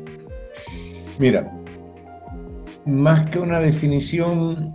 Mira, 1.19 1.51
más 2.85 3.29
que 3.29 3.39
una 3.39 3.59
definición, 3.59 4.71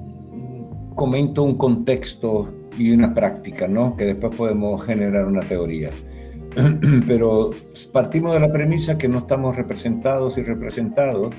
comento 0.95 1.43
un 1.43 1.57
contexto 1.57 2.53
y 2.79 2.93
una 2.93 3.15
práctica, 3.15 3.67
¿no? 3.67 3.97
Que 3.97 4.05
después 4.05 4.37
podemos 4.37 4.85
generar 4.85 5.27
una 5.27 5.43
teoría. 5.43 5.91
Pero 7.07 7.51
partimos 7.93 8.35
de 8.35 8.41
la 8.41 8.53
premisa 8.53 8.97
que 8.97 9.09
no 9.09 9.19
estamos 9.19 9.57
representados 9.57 10.39
y 10.39 10.43
representados, 10.43 11.35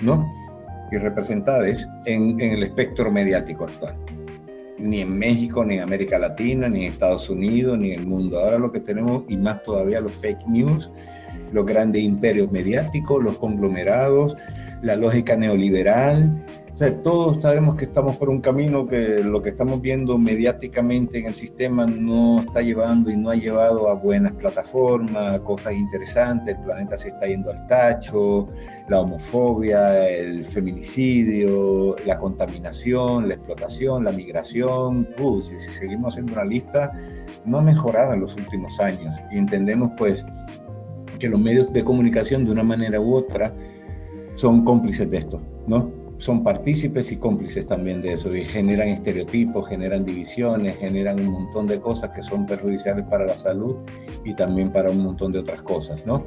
¿no? 0.00 0.26
Y 0.90 0.98
representadas 0.98 1.88
en, 2.06 2.38
en 2.40 2.52
el 2.52 2.62
espectro 2.64 3.10
mediático 3.10 3.64
actual 3.64 3.96
ni 4.78 5.00
en 5.00 5.16
México, 5.16 5.64
ni 5.64 5.74
en 5.74 5.82
América 5.82 6.18
Latina, 6.18 6.68
ni 6.68 6.86
en 6.86 6.92
Estados 6.92 7.28
Unidos, 7.30 7.78
ni 7.78 7.92
en 7.92 8.00
el 8.00 8.06
mundo. 8.06 8.38
Ahora 8.38 8.58
lo 8.58 8.72
que 8.72 8.80
tenemos, 8.80 9.24
y 9.28 9.36
más 9.36 9.62
todavía 9.62 10.00
los 10.00 10.12
fake 10.12 10.46
news, 10.46 10.90
los 11.52 11.66
grandes 11.66 12.02
imperios 12.02 12.50
mediáticos, 12.50 13.22
los 13.22 13.38
conglomerados, 13.38 14.36
la 14.82 14.96
lógica 14.96 15.36
neoliberal, 15.36 16.44
O 16.74 16.92
todos 17.02 17.42
sabemos 17.42 17.76
que 17.76 17.84
estamos 17.84 18.16
por 18.16 18.30
un 18.30 18.40
camino 18.40 18.86
que 18.86 19.22
lo 19.22 19.42
que 19.42 19.50
estamos 19.50 19.82
viendo 19.82 20.16
mediáticamente 20.16 21.18
en 21.18 21.26
el 21.26 21.34
sistema 21.34 21.84
no 21.84 22.40
está 22.40 22.62
llevando 22.62 23.10
y 23.10 23.16
no 23.16 23.28
ha 23.28 23.34
llevado 23.34 23.90
a 23.90 23.94
buenas 23.94 24.32
plataformas, 24.32 25.38
cosas 25.40 25.74
interesantes, 25.74 26.56
el 26.56 26.64
planeta 26.64 26.96
se 26.96 27.08
está 27.08 27.26
yendo 27.26 27.50
al 27.50 27.66
tacho, 27.66 28.48
la 28.88 29.00
homofobia, 29.00 30.08
el 30.08 30.46
feminicidio, 30.46 31.94
la 32.06 32.18
contaminación, 32.18 33.28
la 33.28 33.34
explotación, 33.34 34.04
la 34.04 34.12
migración, 34.12 35.06
si, 35.42 35.58
si 35.58 35.72
seguimos 35.72 36.14
haciendo 36.14 36.32
una 36.32 36.44
lista, 36.44 36.90
no 37.44 37.58
ha 37.58 37.62
mejorado 37.62 38.14
en 38.14 38.20
los 38.20 38.34
últimos 38.34 38.80
años. 38.80 39.14
Y 39.30 39.36
entendemos 39.36 39.92
pues 39.98 40.24
que 41.18 41.28
los 41.28 41.38
medios 41.38 41.70
de 41.72 41.84
comunicación 41.84 42.46
de 42.46 42.50
una 42.50 42.62
manera 42.62 42.98
u 42.98 43.14
otra 43.14 43.52
son 44.34 44.64
cómplices 44.64 45.08
de 45.10 45.18
esto, 45.18 45.40
¿no? 45.66 46.01
Son 46.22 46.44
partícipes 46.44 47.10
y 47.10 47.16
cómplices 47.16 47.66
también 47.66 48.00
de 48.00 48.12
eso 48.12 48.32
y 48.32 48.44
generan 48.44 48.86
estereotipos, 48.86 49.68
generan 49.68 50.04
divisiones, 50.04 50.76
generan 50.78 51.18
un 51.18 51.32
montón 51.32 51.66
de 51.66 51.80
cosas 51.80 52.10
que 52.10 52.22
son 52.22 52.46
perjudiciales 52.46 53.04
para 53.06 53.26
la 53.26 53.36
salud 53.36 53.74
y 54.24 54.32
también 54.36 54.70
para 54.70 54.92
un 54.92 55.00
montón 55.00 55.32
de 55.32 55.40
otras 55.40 55.62
cosas, 55.62 56.06
¿no? 56.06 56.24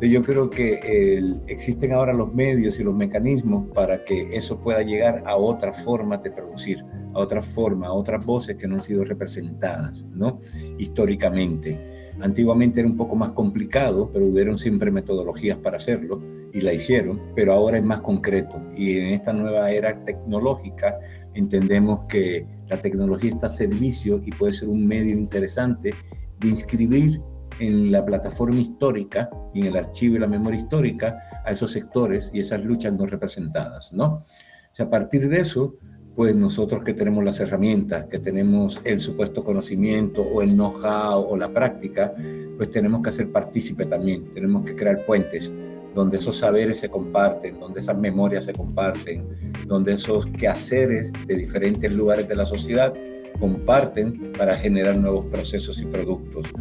Yo 0.00 0.24
creo 0.24 0.50
que 0.50 1.22
existen 1.46 1.92
ahora 1.92 2.12
los 2.12 2.34
medios 2.34 2.80
y 2.80 2.82
los 2.82 2.96
mecanismos 2.96 3.70
para 3.72 4.02
que 4.02 4.36
eso 4.36 4.58
pueda 4.58 4.82
llegar 4.82 5.22
a 5.24 5.36
otra 5.36 5.72
forma 5.72 6.16
de 6.16 6.32
producir, 6.32 6.84
a 7.14 7.20
otra 7.20 7.40
forma, 7.40 7.86
a 7.86 7.92
otras 7.92 8.26
voces 8.26 8.56
que 8.56 8.66
no 8.66 8.74
han 8.74 8.82
sido 8.82 9.04
representadas, 9.04 10.08
¿no? 10.12 10.40
Históricamente. 10.76 11.78
Antiguamente 12.18 12.80
era 12.80 12.88
un 12.88 12.96
poco 12.96 13.14
más 13.14 13.30
complicado, 13.30 14.10
pero 14.12 14.26
hubieron 14.26 14.58
siempre 14.58 14.90
metodologías 14.90 15.58
para 15.58 15.76
hacerlo 15.76 16.20
y 16.56 16.62
la 16.62 16.72
hicieron, 16.72 17.20
pero 17.34 17.52
ahora 17.52 17.76
es 17.76 17.84
más 17.84 18.00
concreto. 18.00 18.62
Y 18.74 18.96
en 18.96 19.08
esta 19.08 19.34
nueva 19.34 19.70
era 19.70 20.02
tecnológica 20.06 20.98
entendemos 21.34 22.06
que 22.08 22.46
la 22.68 22.80
tecnología 22.80 23.32
está 23.32 23.48
a 23.48 23.50
servicio 23.50 24.22
y 24.24 24.30
puede 24.30 24.54
ser 24.54 24.70
un 24.70 24.86
medio 24.88 25.14
interesante 25.14 25.94
de 26.40 26.48
inscribir 26.48 27.20
en 27.58 27.92
la 27.92 28.02
plataforma 28.02 28.58
histórica 28.58 29.28
y 29.52 29.60
en 29.60 29.66
el 29.66 29.76
archivo 29.76 30.16
y 30.16 30.18
la 30.18 30.28
memoria 30.28 30.60
histórica 30.60 31.18
a 31.44 31.52
esos 31.52 31.72
sectores 31.72 32.30
y 32.32 32.40
esas 32.40 32.64
luchas 32.64 32.94
no 32.94 33.04
representadas, 33.04 33.92
¿no? 33.92 34.06
O 34.06 34.24
sea, 34.72 34.86
a 34.86 34.90
partir 34.90 35.28
de 35.28 35.40
eso, 35.40 35.76
pues 36.14 36.34
nosotros 36.34 36.82
que 36.84 36.94
tenemos 36.94 37.22
las 37.22 37.38
herramientas, 37.40 38.06
que 38.06 38.18
tenemos 38.18 38.80
el 38.84 39.00
supuesto 39.00 39.44
conocimiento 39.44 40.22
o 40.22 40.40
el 40.40 40.54
know-how 40.54 41.20
o 41.20 41.36
la 41.36 41.52
práctica, 41.52 42.14
pues 42.56 42.70
tenemos 42.70 43.02
que 43.02 43.10
hacer 43.10 43.30
partícipe 43.30 43.84
también, 43.84 44.32
tenemos 44.32 44.64
que 44.64 44.74
crear 44.74 45.04
puentes 45.04 45.52
donde 45.96 46.18
esos 46.18 46.36
saberes 46.36 46.78
se 46.78 46.90
comparten, 46.90 47.58
donde 47.58 47.80
esas 47.80 47.96
memorias 47.96 48.44
se 48.44 48.52
comparten, 48.52 49.26
donde 49.66 49.94
esos 49.94 50.26
quehaceres 50.26 51.10
de 51.26 51.36
diferentes 51.36 51.90
lugares 51.90 52.28
de 52.28 52.36
la 52.36 52.44
sociedad 52.44 52.92
comparten 53.40 54.32
para 54.36 54.56
generar 54.58 54.96
nuevos 54.96 55.24
procesos 55.26 55.80
y 55.80 55.86
productos. 55.86 56.52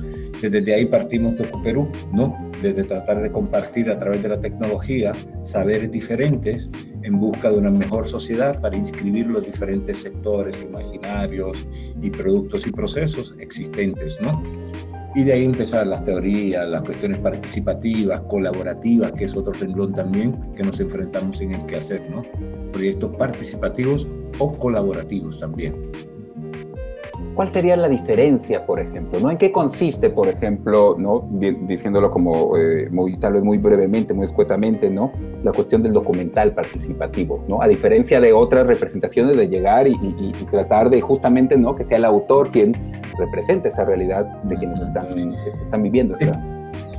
Desde 0.42 0.74
ahí 0.74 0.86
partimos 0.86 1.36
Toco 1.36 1.62
Perú, 1.62 1.92
¿no? 2.13 2.50
Desde 2.62 2.84
tratar 2.86 3.22
de 3.22 3.32
compartir 3.32 3.89
a 3.89 4.00
través 4.00 4.24
de 4.24 4.30
la 4.30 4.39
tecnología 4.39 5.13
saberes 5.44 5.92
diferentes 5.92 6.70
en 7.04 7.20
busca 7.20 7.51
de 7.51 7.58
una 7.58 7.72
mejor 7.72 8.08
sociedad 8.08 8.62
para 8.62 8.77
inscribir 8.77 9.27
los 9.27 9.46
diferentes 9.46 9.98
sectores, 9.98 10.62
imaginarios 10.62 11.68
y 12.01 12.10
productos 12.10 12.65
y 12.68 12.72
procesos 12.72 13.36
existentes, 13.38 14.18
¿no? 14.22 14.42
Y 15.15 15.24
de 15.24 15.31
ahí 15.31 15.45
empezar 15.45 15.88
las 15.88 16.03
teorías, 16.03 16.67
las 16.67 16.81
cuestiones 16.81 17.19
participativas, 17.19 18.22
colaborativas, 18.27 19.13
que 19.13 19.25
es 19.25 19.36
otro 19.36 19.53
renglón 19.53 19.93
también 19.93 20.38
que 20.53 20.63
nos 20.63 20.79
enfrentamos 20.81 21.39
en 21.39 21.53
el 21.53 21.65
quehacer, 21.65 22.10
¿no? 22.10 22.24
Proyectos 22.74 23.15
participativos 23.15 24.10
o 24.39 24.51
colaborativos 24.60 25.39
también. 25.39 25.89
¿Cuál 27.36 27.50
sería 27.50 27.75
la 27.75 27.89
diferencia, 27.89 28.65
por 28.65 28.80
ejemplo? 28.80 29.20
¿no? 29.20 29.30
¿En 29.30 29.38
qué 29.38 29.51
consiste, 29.51 30.10
por 30.10 30.30
ejemplo, 30.30 30.96
¿no? 30.98 31.27
diciéndolo 31.30 32.10
como 32.10 32.58
eh, 32.58 32.89
muy, 32.89 33.18
tal 33.18 33.34
vez 33.34 33.44
muy 33.44 33.58
brevemente, 33.58 34.13
muy 34.13 34.25
escuetamente, 34.25 34.89
¿no? 34.89 35.12
la 35.44 35.51
cuestión 35.51 35.84
del 35.84 35.92
documental 35.92 36.54
participativo? 36.54 37.44
¿no? 37.50 37.62
A 37.62 37.68
diferencia 37.68 38.22
de 38.22 38.32
otras 38.32 38.65
representaciones 38.65 39.36
de 39.36 39.50
llegar 39.50 39.86
y, 39.88 39.96
tratar 40.50 40.89
de 40.89 41.01
justamente 41.01 41.58
¿no? 41.58 41.75
que 41.75 41.84
sea 41.86 41.98
el 41.98 42.06
autor 42.06 42.51
quien 42.51 42.74
represente 43.18 43.70
esa 43.70 43.84
realidad 43.84 44.25
de 44.44 44.56
quienes 44.56 44.80
están, 44.82 45.34
están 45.62 45.84
viviendo. 45.84 46.15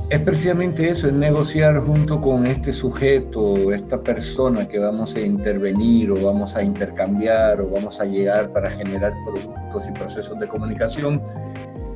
Es 0.09 0.21
precisamente 0.21 0.87
eso, 0.87 1.07
es 1.07 1.13
negociar 1.13 1.81
junto 1.81 2.21
con 2.21 2.47
este 2.47 2.71
sujeto, 2.71 3.73
esta 3.73 4.01
persona 4.01 4.65
que 4.65 4.79
vamos 4.79 5.13
a 5.17 5.19
intervenir 5.19 6.11
o 6.11 6.23
vamos 6.23 6.55
a 6.55 6.63
intercambiar 6.63 7.59
o 7.59 7.69
vamos 7.69 7.99
a 7.99 8.05
llegar 8.05 8.53
para 8.53 8.71
generar 8.71 9.11
productos 9.25 9.89
y 9.89 9.91
procesos 9.91 10.39
de 10.39 10.47
comunicación, 10.47 11.21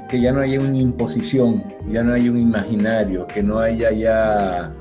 que 0.10 0.20
ya 0.20 0.34
no 0.34 0.42
haya 0.42 0.60
una 0.60 0.78
imposición, 0.78 1.64
ya 1.90 2.04
no 2.04 2.14
haya 2.14 2.32
un 2.32 2.40
imaginario, 2.40 3.26
que 3.28 3.42
no 3.42 3.60
haya 3.60 3.94
ya 3.94 4.74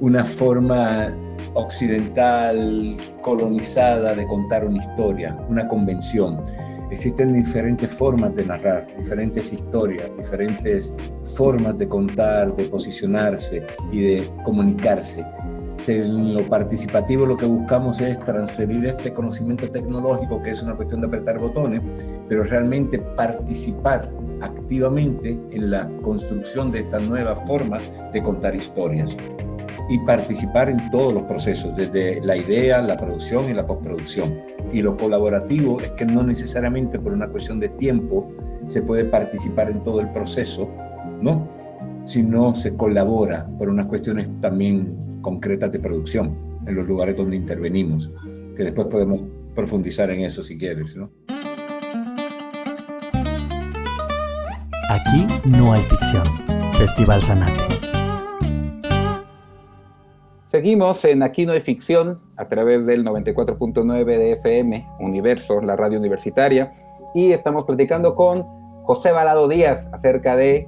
una 0.00 0.24
forma 0.24 1.16
occidental 1.54 2.96
colonizada 3.22 4.16
de 4.16 4.26
contar 4.26 4.64
una 4.66 4.78
historia, 4.78 5.38
una 5.48 5.68
convención 5.68 6.42
Existen 6.90 7.32
diferentes 7.32 7.88
formas 7.88 8.34
de 8.34 8.44
narrar, 8.44 8.86
diferentes 8.98 9.52
historias, 9.52 10.10
diferentes 10.16 10.92
formas 11.36 11.78
de 11.78 11.88
contar, 11.88 12.54
de 12.56 12.64
posicionarse 12.64 13.62
y 13.92 14.00
de 14.00 14.30
comunicarse. 14.44 15.24
En 15.86 16.34
lo 16.34 16.46
participativo 16.48 17.26
lo 17.26 17.36
que 17.36 17.46
buscamos 17.46 18.00
es 18.00 18.18
transferir 18.20 18.84
este 18.86 19.14
conocimiento 19.14 19.70
tecnológico, 19.70 20.42
que 20.42 20.50
es 20.50 20.62
una 20.62 20.74
cuestión 20.74 21.00
de 21.00 21.06
apretar 21.06 21.38
botones, 21.38 21.80
pero 22.28 22.42
realmente 22.42 22.98
participar 22.98 24.10
activamente 24.40 25.38
en 25.52 25.70
la 25.70 25.88
construcción 26.02 26.70
de 26.72 26.80
esta 26.80 26.98
nueva 26.98 27.34
forma 27.34 27.78
de 28.12 28.22
contar 28.22 28.54
historias 28.54 29.16
y 29.88 29.98
participar 30.00 30.70
en 30.70 30.90
todos 30.90 31.14
los 31.14 31.22
procesos, 31.24 31.74
desde 31.76 32.20
la 32.20 32.36
idea, 32.36 32.80
la 32.80 32.96
producción 32.96 33.48
y 33.48 33.54
la 33.54 33.66
postproducción. 33.66 34.59
Y 34.72 34.82
lo 34.82 34.96
colaborativo 34.96 35.80
es 35.80 35.92
que 35.92 36.06
no 36.06 36.22
necesariamente 36.22 36.98
por 36.98 37.12
una 37.12 37.28
cuestión 37.28 37.60
de 37.60 37.68
tiempo 37.70 38.30
se 38.66 38.82
puede 38.82 39.04
participar 39.04 39.70
en 39.70 39.82
todo 39.82 40.00
el 40.00 40.10
proceso, 40.10 40.68
¿no? 41.20 41.48
Sino 42.04 42.54
se 42.54 42.76
colabora 42.76 43.48
por 43.58 43.68
unas 43.68 43.86
cuestiones 43.86 44.28
también 44.40 45.20
concretas 45.22 45.72
de 45.72 45.80
producción 45.80 46.34
en 46.66 46.74
los 46.74 46.86
lugares 46.86 47.16
donde 47.16 47.36
intervenimos, 47.36 48.10
que 48.56 48.64
después 48.64 48.86
podemos 48.88 49.20
profundizar 49.54 50.10
en 50.10 50.22
eso 50.22 50.42
si 50.42 50.56
quieres, 50.56 50.96
¿no? 50.96 51.10
Aquí 54.88 55.26
no 55.44 55.72
hay 55.72 55.82
ficción. 55.82 56.24
Festival 56.78 57.22
Sanate. 57.22 57.89
Seguimos 60.50 61.04
en 61.04 61.22
Aquí 61.22 61.46
no 61.46 61.52
hay 61.52 61.60
ficción 61.60 62.18
a 62.36 62.48
través 62.48 62.84
del 62.84 63.04
94.9 63.04 64.04
de 64.04 64.32
FM, 64.32 64.84
Universo, 64.98 65.60
la 65.60 65.76
radio 65.76 66.00
universitaria, 66.00 66.72
y 67.14 67.30
estamos 67.30 67.66
platicando 67.66 68.16
con 68.16 68.44
José 68.82 69.12
Balado 69.12 69.46
Díaz 69.46 69.86
acerca 69.92 70.34
de 70.34 70.66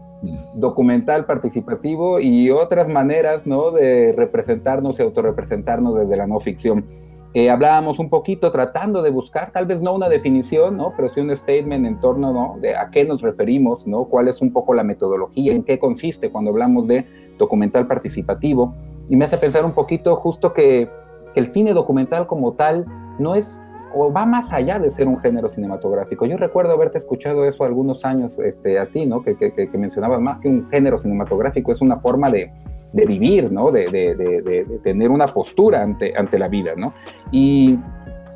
documental 0.54 1.26
participativo 1.26 2.20
y 2.20 2.48
otras 2.52 2.86
maneras 2.86 3.44
¿no? 3.44 3.72
de 3.72 4.12
representarnos 4.12 5.00
y 5.00 5.02
autorrepresentarnos 5.02 5.98
desde 5.98 6.16
la 6.16 6.28
no 6.28 6.38
ficción. 6.38 6.86
Eh, 7.34 7.50
hablábamos 7.50 7.98
un 7.98 8.08
poquito 8.08 8.52
tratando 8.52 9.02
de 9.02 9.10
buscar, 9.10 9.50
tal 9.50 9.66
vez 9.66 9.82
no 9.82 9.96
una 9.96 10.08
definición, 10.08 10.76
¿no? 10.76 10.92
pero 10.94 11.08
sí 11.08 11.18
un 11.18 11.36
statement 11.36 11.86
en 11.86 11.98
torno 11.98 12.32
¿no? 12.32 12.56
de 12.60 12.76
a 12.76 12.88
qué 12.90 13.04
nos 13.04 13.20
referimos, 13.20 13.88
¿no? 13.88 14.04
cuál 14.04 14.28
es 14.28 14.40
un 14.42 14.52
poco 14.52 14.74
la 14.74 14.84
metodología, 14.84 15.52
en 15.52 15.64
qué 15.64 15.80
consiste 15.80 16.30
cuando 16.30 16.52
hablamos 16.52 16.86
de 16.86 17.04
documental 17.36 17.88
participativo 17.88 18.76
y 19.12 19.16
me 19.16 19.26
hace 19.26 19.36
pensar 19.36 19.62
un 19.66 19.72
poquito 19.72 20.16
justo 20.16 20.54
que, 20.54 20.88
el 21.34 21.46
cine 21.46 21.72
documental 21.72 22.26
como 22.26 22.54
tal 22.54 22.84
no 23.18 23.34
es 23.34 23.56
o 23.94 24.12
va 24.12 24.26
más 24.26 24.52
allá 24.52 24.78
de 24.78 24.90
ser 24.90 25.08
un 25.08 25.18
género 25.18 25.48
cinematográfico. 25.48 26.26
Yo 26.26 26.36
recuerdo 26.36 26.72
haberte 26.72 26.98
escuchado 26.98 27.46
eso 27.46 27.64
algunos 27.64 28.04
años 28.04 28.38
este, 28.38 28.78
a 28.78 28.84
ti, 28.84 29.06
¿no? 29.06 29.22
Que, 29.22 29.36
que, 29.36 29.68
mencionabas 29.78 30.20
más 30.20 30.40
que 30.40 30.48
un 30.48 30.68
género 30.68 30.98
cinematográfico, 30.98 31.72
es 31.72 31.80
una 31.80 32.00
forma 32.00 32.30
de, 32.30 32.52
de 32.92 33.06
vivir, 33.06 33.50
¿no? 33.50 33.70
De, 33.70 33.88
de, 33.88 34.14
de, 34.14 34.78
tener 34.82 35.10
una 35.10 35.26
postura 35.26 35.82
ante, 35.82 36.14
ante 36.16 36.38
la 36.38 36.48
vida, 36.48 36.72
¿no? 36.76 36.92
Y 37.30 37.78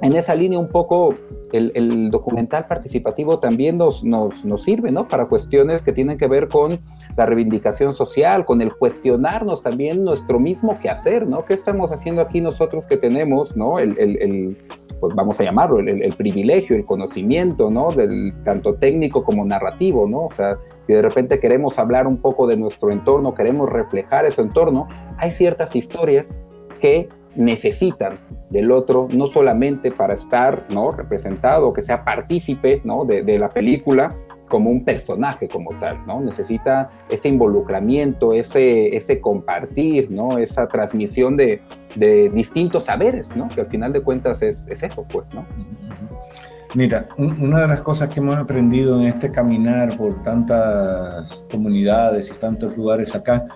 en 0.01 0.15
esa 0.15 0.35
línea 0.35 0.59
un 0.59 0.69
poco 0.69 1.15
el, 1.57 2.11
documental 2.11 2.67
participativo 2.67 3.39
también 3.39 3.77
nos, 3.77 4.05
nos, 4.05 4.45
nos, 4.45 4.63
sirve, 4.63 4.91
¿no? 4.91 5.09
Para 5.09 5.27
cuestiones 5.27 5.83
que 5.83 5.93
tienen 5.93 6.19
que 6.19 6.27
ver 6.27 6.49
con 6.49 6.81
la 7.17 7.27
reivindicación 7.27 7.95
social, 7.95 8.45
con 8.45 8.61
el 8.63 8.75
cuestionarnos 8.75 9.63
también 9.63 10.05
nuestro 10.05 10.39
mismo 10.39 10.79
quehacer, 10.79 11.27
¿no? 11.27 11.45
¿Qué 11.45 11.55
estamos 11.55 11.93
haciendo 11.93 12.23
aquí 12.23 12.41
nosotros 12.41 12.87
que 12.87 12.97
tenemos, 12.97 13.57
¿no? 13.57 13.79
El, 13.79 13.99
el, 13.99 14.57
pues 15.01 15.15
vamos 15.15 15.39
a 15.41 15.45
llamarlo, 15.45 15.81
el, 15.81 16.15
privilegio, 16.15 16.77
el 16.77 16.85
conocimiento, 16.85 17.71
¿no? 17.71 17.93
Del 17.93 18.33
tanto 18.45 18.75
técnico 18.75 19.25
como 19.25 19.45
narrativo, 19.45 20.09
¿no? 20.09 20.27
O 20.27 20.35
sea, 20.35 20.57
si 20.87 20.93
de 20.93 21.03
repente 21.03 21.41
queremos 21.41 21.79
hablar 21.79 22.07
un 22.07 22.19
poco 22.19 22.47
de 22.47 22.57
nuestro 22.57 22.91
entorno, 22.91 23.35
queremos 23.35 23.69
reflejar 23.69 24.25
ese 24.25 24.43
entorno, 24.43 24.89
hay 25.19 25.31
ciertas 25.31 25.77
historias 25.77 26.35
que 26.81 27.09
necesitan 27.37 28.19
del 28.51 28.71
otro, 28.71 29.09
no 29.13 29.29
solamente 29.29 29.91
para 29.91 30.15
estar 30.15 30.65
¿no? 30.71 30.91
representado, 30.91 31.73
que 31.73 31.83
sea 31.83 32.05
partícipe 32.05 32.81
¿no? 32.85 33.05
de, 33.05 33.39
la 33.39 33.51
película, 33.51 34.15
como 34.49 34.71
un 34.71 34.85
personaje 34.85 35.49
como 35.49 35.77
tal, 35.81 36.07
¿no? 36.07 36.21
Necesita 36.21 36.89
ese 37.09 37.29
involucramiento, 37.29 38.33
ese, 38.33 38.97
ese 38.97 39.21
compartir, 39.21 40.09
¿no? 40.09 40.39
Esa 40.39 40.69
transmisión 40.69 41.37
de, 41.37 41.61
distintos 42.33 42.85
saberes, 42.85 43.35
¿no? 43.35 43.49
Que 43.49 43.63
al 43.63 43.67
final 43.67 43.93
de 43.93 44.03
cuentas 44.03 44.43
es, 44.43 44.65
es 44.69 44.85
eso, 44.85 45.05
pues, 45.11 45.35
¿no? 45.35 45.45
Mira, 46.77 47.07
una 47.17 47.63
de 47.63 47.69
las 47.69 47.81
cosas 47.81 48.11
que 48.11 48.21
hemos 48.21 48.37
aprendido 48.37 49.01
en 49.01 49.07
este 49.07 49.31
caminar 49.31 49.97
por 49.97 50.23
tantas 50.23 51.43
comunidades 51.51 52.31
y 52.31 52.35
tantos 52.35 52.77
lugares 52.77 53.15
acá, 53.15 53.47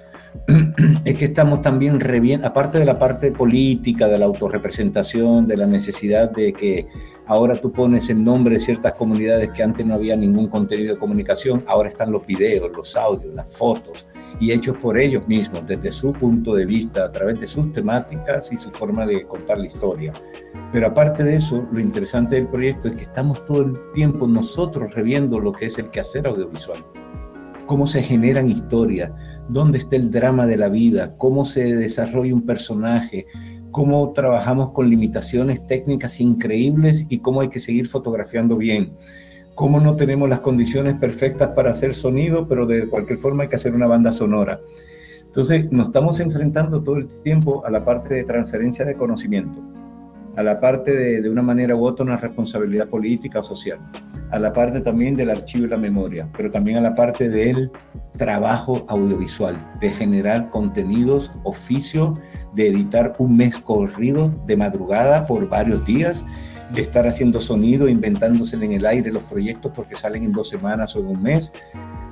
es 1.05 1.17
que 1.17 1.27
estamos 1.27 1.63
también 1.63 2.01
reviendo, 2.01 2.47
aparte 2.47 2.79
de 2.79 2.85
la 2.85 2.99
parte 2.99 3.33
política, 3.33 4.09
de 4.09 4.19
la 4.19 4.27
autorrepresentación, 4.27 5.47
de 5.47 5.57
la 5.57 5.67
necesidad 5.67 6.31
de 6.31 6.53
que 6.53 6.87
ahora 7.27 7.61
tú 7.61 7.73
pones 7.73 8.11
el 8.11 8.23
nombre 8.23 8.55
de 8.55 8.61
ciertas 8.61 8.95
comunidades 8.95 9.51
que 9.53 9.63
antes 9.63 9.87
no 9.87 9.95
había 9.95 10.17
ningún 10.17 10.49
contenido 10.49 10.95
de 10.95 11.01
comunicación, 11.01 11.65
ahora 11.67 11.89
están 11.89 12.13
los 12.13 12.27
videos, 12.27 12.71
los 12.75 12.97
audios, 12.97 13.35
las 13.35 13.57
fotos, 13.57 14.07
y 14.41 14.53
hechos 14.53 14.77
por 14.79 14.99
ellos 14.99 15.29
mismos, 15.29 15.67
desde 15.67 15.93
su 15.93 16.13
punto 16.13 16.55
de 16.55 16.65
vista, 16.65 17.05
a 17.05 17.13
través 17.13 17.39
de 17.39 17.47
sus 17.47 17.73
temáticas 17.73 18.51
y 18.53 18.57
su 18.57 18.71
forma 18.71 19.07
de 19.07 19.27
contar 19.27 19.59
la 19.59 19.67
historia. 19.67 20.13
Pero 20.73 20.87
aparte 20.87 21.23
de 21.25 21.37
eso, 21.37 21.69
lo 21.71 21.81
interesante 21.81 22.37
del 22.37 22.49
proyecto 22.49 22.89
es 22.89 22.95
que 22.95 23.03
estamos 23.03 23.45
todo 23.45 23.63
el 23.63 23.79
tiempo 23.95 24.27
nosotros 24.27 24.95
reviendo 24.95 25.39
lo 25.39 25.53
que 25.53 25.67
es 25.67 25.79
el 25.79 25.91
quehacer 25.91 26.27
audiovisual, 26.27 26.85
cómo 27.67 27.87
se 27.87 28.03
generan 28.03 28.49
historias, 28.49 29.13
dónde 29.53 29.79
está 29.79 29.97
el 29.97 30.11
drama 30.11 30.47
de 30.47 30.57
la 30.57 30.69
vida, 30.69 31.17
cómo 31.19 31.45
se 31.45 31.75
desarrolla 31.75 32.35
un 32.35 32.47
personaje, 32.47 33.27
cómo 33.71 34.13
trabajamos 34.13 34.71
con 34.71 34.89
limitaciones 34.89 35.67
técnicas 35.67 36.21
increíbles 36.21 37.07
y 37.09 37.19
cómo 37.19 37.41
hay 37.41 37.49
que 37.49 37.61
seguir 37.61 37.87
fotografiando 37.87 38.57
bien, 38.57 38.93
cómo 39.55 39.81
no 39.81 39.97
tenemos 39.97 40.29
las 40.29 40.41
condiciones 40.41 40.99
perfectas 40.99 41.51
para 41.51 41.73
hacer 41.73 41.95
sonido, 41.95 42.47
pero 42.47 42.67
de 42.67 42.89
cualquier 42.89 43.19
forma 43.19 43.43
hay 43.43 43.49
que 43.49 43.57
hacer 43.57 43.75
una 43.75 43.89
banda 43.89 44.13
sonora. 44.13 44.61
Entonces 45.27 45.71
nos 45.71 45.89
estamos 45.89 46.19
enfrentando 46.21 46.83
todo 46.83 46.97
el 46.97 47.09
tiempo 47.23 47.65
a 47.67 47.71
la 47.71 47.85
parte 47.85 48.15
de 48.15 48.25
transferencia 48.25 48.85
de 48.85 48.95
conocimiento, 48.95 49.61
a 50.37 50.43
la 50.43 50.61
parte 50.61 51.21
de, 51.21 51.29
una 51.29 51.43
manera 51.43 51.75
u 51.75 51.85
otra 51.85 52.05
una 52.05 52.17
responsabilidad 52.17 52.89
política 52.89 53.41
o 53.41 53.45
social 53.45 53.79
a 54.31 54.39
la 54.39 54.53
parte 54.53 54.81
también 54.81 55.17
del 55.17 55.31
archivo 55.31 55.67
y 55.67 55.69
la 55.69 55.77
memoria, 55.77 56.29
pero 56.37 56.51
también 56.51 56.79
a 56.79 56.81
la 56.81 56.95
parte 56.95 57.29
del 57.29 57.71
trabajo 58.17 58.85
audiovisual, 58.89 59.59
de 59.81 59.91
generar 59.91 60.51
contenidos, 60.51 61.33
oficio, 61.43 62.19
de 62.55 62.69
editar 62.69 63.15
un 63.19 63.37
mes 63.37 63.59
corrido 63.59 64.33
de 64.47 64.57
madrugada 64.57 65.27
por 65.27 65.49
varios 65.49 65.85
días, 65.85 66.25
de 66.75 66.83
estar 66.83 67.07
haciendo 67.07 67.41
sonido, 67.41 67.89
inventándose 67.89 68.57
en 68.57 68.73
el 68.73 68.87
aire 68.87 69.11
los 69.11 69.25
proyectos 69.25 69.73
porque 69.75 69.97
salen 69.97 70.25
en 70.25 70.33
dos 70.33 70.49
semanas 70.49 70.95
o 70.95 71.01
en 71.01 71.07
un 71.07 71.23
mes. 71.23 71.53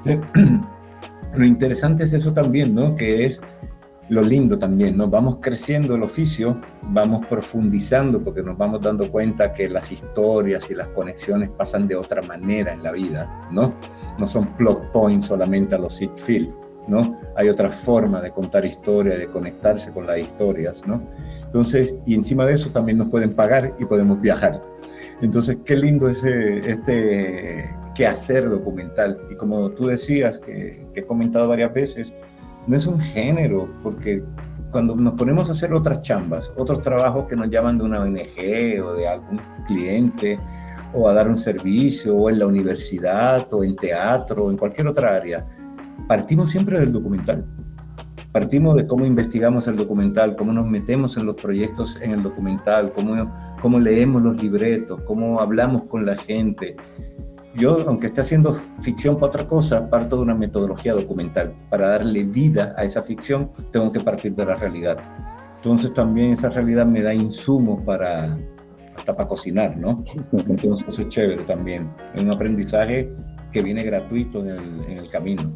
Lo 1.36 1.44
interesante 1.44 2.04
es 2.04 2.14
eso 2.14 2.32
también, 2.32 2.74
¿no? 2.74 2.96
Que 2.96 3.26
es 3.26 3.40
lo 4.08 4.22
lindo 4.22 4.58
también, 4.58 4.96
nos 4.96 5.10
vamos 5.10 5.38
creciendo 5.40 5.94
el 5.94 6.02
oficio, 6.02 6.60
vamos 6.82 7.26
profundizando 7.26 8.22
porque 8.22 8.42
nos 8.42 8.56
vamos 8.56 8.80
dando 8.80 9.10
cuenta 9.10 9.52
que 9.52 9.68
las 9.68 9.92
historias 9.92 10.70
y 10.70 10.74
las 10.74 10.88
conexiones 10.88 11.50
pasan 11.50 11.86
de 11.86 11.96
otra 11.96 12.22
manera 12.22 12.72
en 12.72 12.82
la 12.82 12.92
vida, 12.92 13.48
¿no? 13.50 13.74
No 14.18 14.26
son 14.26 14.54
plot 14.56 14.92
points 14.92 15.26
solamente 15.26 15.74
a 15.74 15.78
los 15.78 15.94
sit 15.94 16.16
feel, 16.16 16.54
¿no? 16.86 17.18
Hay 17.36 17.50
otra 17.50 17.68
forma 17.70 18.20
de 18.22 18.30
contar 18.30 18.64
historia, 18.64 19.16
de 19.16 19.28
conectarse 19.28 19.92
con 19.92 20.06
las 20.06 20.18
historias, 20.18 20.86
¿no? 20.86 21.02
Entonces, 21.44 21.94
y 22.06 22.14
encima 22.14 22.46
de 22.46 22.54
eso 22.54 22.70
también 22.70 22.98
nos 22.98 23.08
pueden 23.08 23.34
pagar 23.34 23.74
y 23.78 23.84
podemos 23.84 24.20
viajar. 24.20 24.62
Entonces, 25.20 25.58
qué 25.64 25.76
lindo 25.76 26.08
ese, 26.08 26.58
este 26.70 27.68
quehacer 27.94 28.48
documental. 28.48 29.18
Y 29.30 29.34
como 29.34 29.70
tú 29.70 29.86
decías, 29.86 30.38
que 30.38 30.86
he 30.94 31.02
comentado 31.02 31.48
varias 31.48 31.74
veces, 31.74 32.14
no 32.68 32.76
es 32.76 32.86
un 32.86 33.00
género, 33.00 33.66
porque 33.82 34.22
cuando 34.70 34.94
nos 34.94 35.14
ponemos 35.14 35.48
a 35.48 35.52
hacer 35.52 35.72
otras 35.72 36.02
chambas, 36.02 36.52
otros 36.56 36.82
trabajos 36.82 37.26
que 37.26 37.34
nos 37.34 37.48
llaman 37.48 37.78
de 37.78 37.84
una 37.84 38.00
ONG 38.00 38.82
o 38.84 38.92
de 38.92 39.08
algún 39.08 39.40
cliente, 39.66 40.38
o 40.92 41.08
a 41.08 41.14
dar 41.14 41.28
un 41.28 41.38
servicio, 41.38 42.14
o 42.14 42.30
en 42.30 42.38
la 42.38 42.46
universidad, 42.46 43.52
o 43.52 43.64
en 43.64 43.74
teatro, 43.74 44.44
o 44.44 44.50
en 44.50 44.58
cualquier 44.58 44.86
otra 44.86 45.16
área, 45.16 45.46
partimos 46.06 46.50
siempre 46.50 46.78
del 46.78 46.92
documental. 46.92 47.44
Partimos 48.32 48.74
de 48.76 48.86
cómo 48.86 49.06
investigamos 49.06 49.66
el 49.68 49.76
documental, 49.76 50.36
cómo 50.36 50.52
nos 50.52 50.66
metemos 50.66 51.16
en 51.16 51.24
los 51.24 51.36
proyectos 51.36 51.98
en 52.02 52.10
el 52.10 52.22
documental, 52.22 52.92
cómo, 52.94 53.34
cómo 53.62 53.80
leemos 53.80 54.22
los 54.22 54.40
libretos, 54.42 55.00
cómo 55.06 55.40
hablamos 55.40 55.84
con 55.84 56.04
la 56.04 56.16
gente, 56.16 56.76
yo, 57.58 57.84
aunque 57.86 58.06
esté 58.06 58.22
haciendo 58.22 58.54
ficción 58.80 59.16
para 59.16 59.26
otra 59.28 59.46
cosa, 59.46 59.90
parto 59.90 60.16
de 60.16 60.22
una 60.22 60.34
metodología 60.34 60.94
documental. 60.94 61.52
Para 61.68 61.88
darle 61.88 62.24
vida 62.24 62.74
a 62.78 62.84
esa 62.84 63.02
ficción, 63.02 63.50
tengo 63.72 63.92
que 63.92 64.00
partir 64.00 64.34
de 64.34 64.46
la 64.46 64.54
realidad. 64.54 64.98
Entonces 65.56 65.92
también 65.92 66.32
esa 66.32 66.48
realidad 66.48 66.86
me 66.86 67.02
da 67.02 67.12
insumos 67.12 67.82
para, 67.84 68.38
hasta 68.96 69.14
para 69.14 69.28
cocinar, 69.28 69.76
¿no? 69.76 70.04
Entonces 70.32 70.98
es 70.98 71.08
chévere 71.08 71.42
también. 71.42 71.90
Es 72.14 72.22
un 72.22 72.30
aprendizaje 72.30 73.12
que 73.52 73.62
viene 73.62 73.82
gratuito 73.82 74.40
en 74.40 74.48
el, 74.48 74.84
en 74.88 74.98
el 74.98 75.10
camino. 75.10 75.52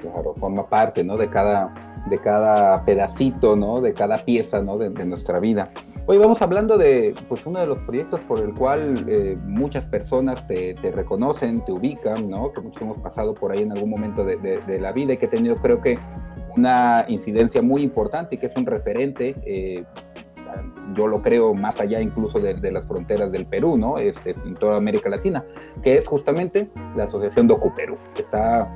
Claro, 0.00 0.34
forma 0.34 0.68
parte, 0.68 1.02
¿no? 1.02 1.16
De 1.16 1.30
cada, 1.30 1.72
de 2.08 2.20
cada 2.20 2.84
pedacito, 2.84 3.56
¿no? 3.56 3.80
De 3.80 3.92
cada 3.92 4.24
pieza, 4.24 4.62
¿no? 4.62 4.78
De, 4.78 4.90
nuestra 5.04 5.38
vida. 5.40 5.70
Hoy 6.08 6.18
vamos 6.18 6.40
hablando 6.40 6.78
de, 6.78 7.16
pues, 7.28 7.44
uno 7.46 7.58
de 7.58 7.66
los 7.66 7.78
proyectos 7.80 8.20
por 8.20 8.38
el 8.38 8.54
cual 8.54 9.06
eh, 9.08 9.36
muchas 9.44 9.86
personas 9.86 10.46
te, 10.46 10.74
te, 10.74 10.92
reconocen, 10.92 11.64
te 11.64 11.72
ubican, 11.72 12.30
¿no? 12.30 12.52
Que 12.52 12.60
muchos 12.60 12.80
hemos 12.80 12.98
pasado 12.98 13.34
por 13.34 13.50
ahí 13.50 13.62
en 13.62 13.72
algún 13.72 13.90
momento 13.90 14.24
de, 14.24 14.36
de, 14.36 14.80
la 14.80 14.92
vida 14.92 15.14
y 15.14 15.16
que 15.16 15.26
he 15.26 15.28
tenido, 15.28 15.56
creo 15.56 15.80
que, 15.80 15.98
una 16.56 17.04
incidencia 17.08 17.60
muy 17.60 17.82
importante 17.82 18.36
y 18.36 18.38
que 18.38 18.46
es 18.46 18.52
un 18.56 18.66
referente, 18.66 19.34
eh, 19.44 19.84
yo 20.94 21.06
lo 21.06 21.22
creo 21.22 21.54
más 21.54 21.80
allá 21.80 22.00
incluso 22.00 22.38
de, 22.38 22.72
las 22.72 22.86
fronteras 22.86 23.30
del 23.32 23.44
Perú, 23.46 23.76
¿no? 23.76 23.98
Este, 23.98 24.30
en 24.30 24.54
toda 24.54 24.76
América 24.76 25.10
Latina, 25.10 25.44
que 25.82 25.96
es 25.96 26.06
justamente 26.06 26.70
la 26.94 27.04
Asociación 27.04 27.48
Docu 27.48 27.74
Perú, 27.74 27.98
que 28.14 28.22
está 28.22 28.72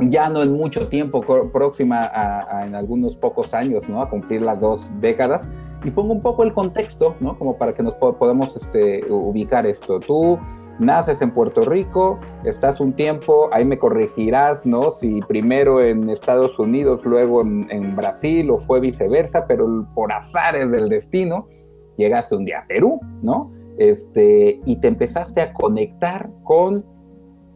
ya 0.00 0.28
no 0.28 0.42
en 0.42 0.52
mucho 0.52 0.88
tiempo, 0.88 1.20
próxima 1.52 2.10
a, 2.12 2.66
en 2.66 2.74
algunos 2.74 3.14
pocos 3.14 3.54
años, 3.54 3.88
¿no? 3.88 4.00
A 4.00 4.08
cumplir 4.08 4.42
las 4.42 4.58
dos 4.58 4.90
décadas. 5.00 5.48
Y 5.84 5.90
pongo 5.90 6.12
un 6.12 6.22
poco 6.22 6.44
el 6.44 6.52
contexto, 6.52 7.16
¿no? 7.20 7.38
Como 7.38 7.56
para 7.56 7.74
que 7.74 7.82
nos 7.82 7.94
podamos 7.94 8.56
este, 8.56 9.04
ubicar 9.10 9.66
esto. 9.66 9.98
Tú 9.98 10.38
naces 10.78 11.20
en 11.22 11.32
Puerto 11.32 11.64
Rico, 11.64 12.18
estás 12.44 12.80
un 12.80 12.92
tiempo, 12.92 13.48
ahí 13.52 13.64
me 13.64 13.78
corregirás, 13.78 14.64
¿no? 14.64 14.90
Si 14.90 15.20
primero 15.22 15.82
en 15.82 16.08
Estados 16.08 16.58
Unidos, 16.58 17.04
luego 17.04 17.42
en, 17.42 17.66
en 17.70 17.96
Brasil 17.96 18.50
o 18.50 18.58
fue 18.58 18.80
viceversa, 18.80 19.46
pero 19.46 19.86
por 19.94 20.12
azares 20.12 20.70
del 20.70 20.88
destino, 20.88 21.48
llegaste 21.96 22.36
un 22.36 22.44
día 22.44 22.60
a 22.60 22.66
Perú, 22.66 23.00
¿no? 23.22 23.50
Este, 23.78 24.60
y 24.64 24.76
te 24.76 24.88
empezaste 24.88 25.40
a 25.40 25.52
conectar 25.52 26.30
con 26.44 26.84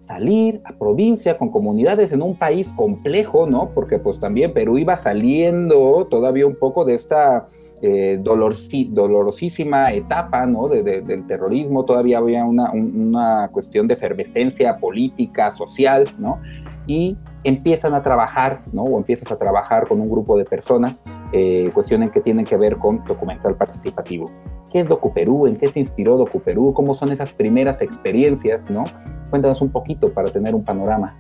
salir 0.01 0.61
a 0.65 0.73
provincia 0.73 1.37
con 1.37 1.51
comunidades 1.51 2.13
en 2.13 2.23
un 2.23 2.39
país 2.39 2.73
complejo, 2.73 3.47
¿no? 3.47 3.71
Porque 3.75 3.99
pues 3.99 4.21
también 4.21 4.53
Perú 4.53 4.79
iba 4.79 4.97
saliendo 4.97 6.07
todavía 6.07 6.47
un 6.47 6.57
poco 6.57 6.85
de 6.85 6.95
esta 6.95 7.47
eh, 7.87 8.19
dolorosísima 8.21 9.93
etapa, 9.93 10.45
¿no? 10.45 10.67
del 10.67 11.27
terrorismo, 11.29 11.85
todavía 11.85 12.19
había 12.19 12.45
una, 12.45 12.73
una, 12.73 13.49
cuestión 13.53 13.87
de 13.87 13.95
efervescencia 13.95 14.77
política, 14.79 15.53
social, 15.53 16.13
¿no? 16.19 16.41
Y 16.89 17.17
empiezan 17.45 17.95
a 17.95 18.03
trabajar, 18.03 18.63
¿no? 18.73 18.83
O 18.83 18.99
empiezas 18.99 19.31
a 19.31 19.39
trabajar 19.39 19.87
con 19.87 20.01
un 20.01 20.11
grupo 20.11 20.37
de 20.37 20.45
personas, 20.45 21.01
eh, 21.33 21.71
cuestiones 21.75 22.11
que 22.11 22.21
tienen 22.21 22.45
que 22.45 22.57
ver 22.57 22.77
con 22.77 23.05
documental 23.05 23.55
participativo. 23.55 24.31
¿Qué 24.73 24.81
es 24.81 24.89
DocuPerú? 24.89 25.47
¿En 25.47 25.57
qué 25.57 25.69
se 25.69 25.79
inspiró 25.79 26.17
DocuPerú? 26.17 26.73
¿Cómo 26.75 26.97
son 26.97 27.13
esas 27.13 27.33
primeras 27.33 27.83
experiencias, 27.83 28.69
¿no? 28.69 28.85
Cuéntanos 29.31 29.63
un 29.63 29.71
poquito 29.71 30.13
para 30.13 30.33
tener 30.33 30.57
un 30.57 30.65
panorama. 30.65 31.17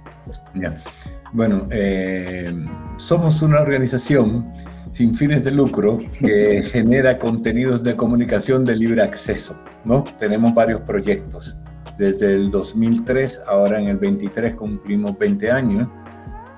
Bueno, 1.33 1.68
eh, 1.70 2.52
somos 2.96 3.40
una 3.42 3.61
organización 3.61 4.52
sin 4.96 5.14
fines 5.14 5.44
de 5.44 5.50
lucro 5.50 5.98
que 6.18 6.62
genera 6.72 7.18
contenidos 7.18 7.82
de 7.82 7.94
comunicación 7.94 8.64
de 8.64 8.76
libre 8.76 9.02
acceso, 9.02 9.54
¿no? 9.85 10.04
Tenemos 10.18 10.54
varios 10.54 10.80
proyectos. 10.80 11.54
Desde 11.98 12.32
el 12.32 12.50
2003, 12.50 13.42
ahora 13.46 13.78
en 13.78 13.88
el 13.88 13.98
23 13.98 14.54
cumplimos 14.54 15.18
20 15.18 15.50
años, 15.50 15.87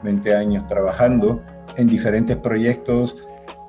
20 0.05 0.37
años 0.37 0.65
trabajando 0.69 1.43
en 1.77 1.89
diferentes 1.89 2.37
proyectos 2.37 3.17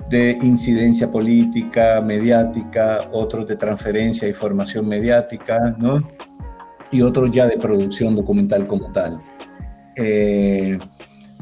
de 0.08 0.38
incidencia 0.40 1.10
política, 1.10 2.00
mediática, 2.00 3.08
otros 3.10 3.48
de 3.48 3.56
transferencia 3.56 4.28
y 4.28 4.32
formación 4.32 4.86
mediática, 4.86 5.74
¿no? 5.78 6.00
y 6.92 7.02
otros 7.02 7.32
ya 7.32 7.48
de 7.48 7.58
producción 7.58 8.14
documental 8.14 8.68
como 8.68 8.92
tal. 8.92 9.20
Eh, 9.96 10.78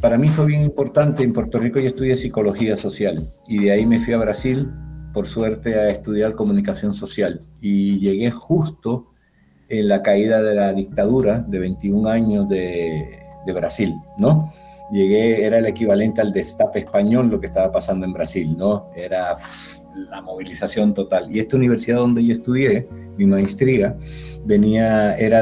para 0.01 0.19
mí 0.19 0.29
fue 0.29 0.47
bien 0.47 0.63
importante, 0.63 1.23
en 1.23 1.33
Puerto 1.33 1.59
Rico 1.59 1.81
yo 1.81 1.89
estudié 1.89 2.17
psicología 2.17 2.77
social 2.77 3.29
y 3.47 3.65
de 3.65 3.73
ahí 3.73 3.87
me 3.87 3.99
fui 4.01 4.15
a 4.15 4.19
Brasil 4.19 4.71
por 5.13 5.27
suerte, 5.27 5.75
a 5.75 5.91
estudiar 5.91 6.35
comunicación 6.35 6.95
social 6.95 7.41
y 7.61 7.99
llegué 7.99 8.31
justo 8.31 9.13
en 9.69 9.89
la 9.89 10.03
caída 10.03 10.43
de 10.43 10.55
la 10.55 10.73
dictadura 10.73 11.41
de 11.41 11.59
21 11.59 12.09
años 12.09 12.49
de, 12.49 13.25
Brasil, 13.55 13.95
¿no? 14.19 14.53
Llegué, 14.93 15.45
era 15.45 15.57
el 15.57 15.67
equivalente 15.67 16.21
al 16.21 16.35
destape 16.35 16.81
español 16.81 17.29
lo 17.31 17.41
que 17.41 17.47
estaba 17.47 17.73
pasando 17.73 18.05
en 18.05 18.13
Brasil, 18.13 18.55
¿no? 18.59 18.91
Era 18.95 19.37
la 20.11 20.21
movilización 20.21 20.93
total. 20.93 21.35
Y 21.35 21.41
esta 21.41 21.57
universidad 21.57 21.97
donde 21.97 22.23
yo 22.23 22.33
estudié, 22.33 22.87
mi 23.17 23.25
maestría, 23.25 23.97
venía, 24.45 25.17
era 25.17 25.41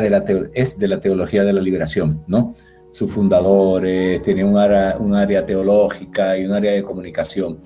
es 0.54 0.78
de 0.78 0.88
la 0.88 1.00
teología 1.00 1.42
de 1.42 1.52
la 1.52 1.60
liberación, 1.60 2.22
¿no? 2.28 2.54
Sus 2.96 3.12
fundadores, 3.12 4.22
tenía 4.22 4.46
un 4.46 4.56
área, 4.56 5.44
teológica 5.44 6.38
y 6.38 6.46
un 6.46 6.52
área 6.52 6.72
de 6.72 6.82
comunicación. 6.82 7.60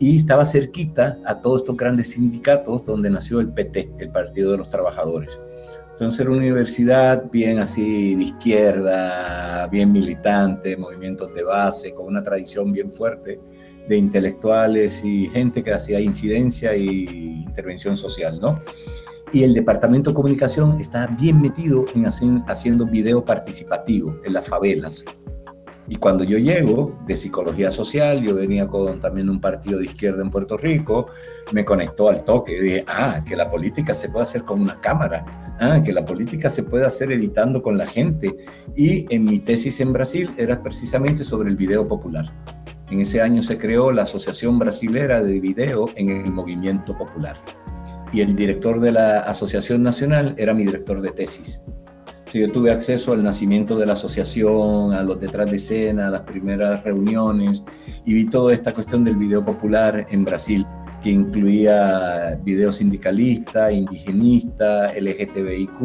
Y 0.00 0.16
estaba 0.16 0.44
cerquita 0.44 1.16
a 1.24 1.40
todos 1.40 1.60
estos 1.60 1.76
grandes 1.76 2.10
sindicatos 2.10 2.84
donde 2.84 3.08
nació 3.08 3.38
el 3.38 3.52
PT, 3.52 3.92
el 4.00 4.10
Partido 4.10 4.50
de 4.50 4.56
los 4.56 4.68
Trabajadores. 4.68 5.38
Entonces 5.92 6.18
era 6.18 6.30
una 6.30 6.40
universidad 6.40 7.30
bien 7.30 7.60
así 7.60 8.16
de 8.16 8.24
izquierda, 8.24 9.68
bien 9.68 9.92
militante, 9.92 10.76
movimientos 10.76 11.32
de 11.34 11.44
base, 11.44 11.94
con 11.94 12.06
una 12.06 12.24
tradición 12.24 12.72
bien 12.72 12.92
fuerte 12.92 13.38
de 13.88 13.96
intelectuales 13.96 15.04
y 15.04 15.28
gente 15.28 15.62
que 15.62 15.72
hacía 15.72 16.00
incidencia 16.00 16.74
y 16.74 17.44
intervención 17.46 17.96
social, 17.96 18.40
¿no? 18.40 18.60
Y 19.34 19.42
el 19.42 19.52
departamento 19.52 20.10
de 20.10 20.14
comunicación 20.14 20.80
está 20.80 21.08
bien 21.08 21.42
metido 21.42 21.86
en 21.92 22.06
haciendo 22.06 22.86
video 22.86 23.24
participativo 23.24 24.14
en 24.24 24.32
las 24.32 24.48
favelas. 24.48 25.04
Y 25.88 25.96
cuando 25.96 26.22
yo 26.22 26.38
llego 26.38 26.96
de 27.08 27.16
psicología 27.16 27.72
social, 27.72 28.22
yo 28.22 28.36
venía 28.36 28.68
con 28.68 29.00
también 29.00 29.28
un 29.28 29.40
partido 29.40 29.80
de 29.80 29.86
izquierda 29.86 30.22
en 30.22 30.30
Puerto 30.30 30.56
Rico, 30.56 31.08
me 31.50 31.64
conectó 31.64 32.08
al 32.08 32.22
toque. 32.22 32.62
Dije, 32.62 32.84
ah, 32.86 33.24
que 33.26 33.34
la 33.34 33.50
política 33.50 33.92
se 33.92 34.08
puede 34.08 34.22
hacer 34.22 34.44
con 34.44 34.60
una 34.60 34.80
cámara, 34.80 35.56
ah, 35.58 35.82
que 35.84 35.92
la 35.92 36.04
política 36.04 36.48
se 36.48 36.62
puede 36.62 36.86
hacer 36.86 37.10
editando 37.10 37.60
con 37.60 37.76
la 37.76 37.88
gente. 37.88 38.36
Y 38.76 39.12
en 39.12 39.24
mi 39.24 39.40
tesis 39.40 39.80
en 39.80 39.92
Brasil 39.92 40.32
era 40.36 40.62
precisamente 40.62 41.24
sobre 41.24 41.50
el 41.50 41.56
video 41.56 41.88
popular. 41.88 42.32
En 42.88 43.00
ese 43.00 43.20
año 43.20 43.42
se 43.42 43.58
creó 43.58 43.90
la 43.90 44.02
Asociación 44.02 44.60
Brasilera 44.60 45.24
de 45.24 45.40
Video 45.40 45.86
en 45.96 46.10
el 46.10 46.30
Movimiento 46.30 46.96
Popular. 46.96 47.36
Y 48.14 48.20
el 48.20 48.36
director 48.36 48.78
de 48.78 48.92
la 48.92 49.18
Asociación 49.18 49.82
Nacional 49.82 50.36
era 50.38 50.54
mi 50.54 50.64
director 50.64 51.02
de 51.02 51.10
tesis. 51.10 51.64
Sí, 52.26 52.38
yo 52.38 52.52
tuve 52.52 52.70
acceso 52.70 53.12
al 53.12 53.24
nacimiento 53.24 53.76
de 53.76 53.86
la 53.86 53.94
asociación, 53.94 54.94
a 54.94 55.02
los 55.02 55.20
detrás 55.20 55.50
de 55.50 55.56
escena, 55.56 56.06
a 56.06 56.10
las 56.10 56.20
primeras 56.20 56.84
reuniones 56.84 57.64
y 58.04 58.14
vi 58.14 58.26
toda 58.30 58.54
esta 58.54 58.72
cuestión 58.72 59.02
del 59.02 59.16
video 59.16 59.44
popular 59.44 60.06
en 60.10 60.24
Brasil, 60.24 60.64
que 61.02 61.10
incluía 61.10 62.38
video 62.44 62.70
sindicalista, 62.70 63.72
indigenista, 63.72 64.92
LGTBIQ 64.92 65.80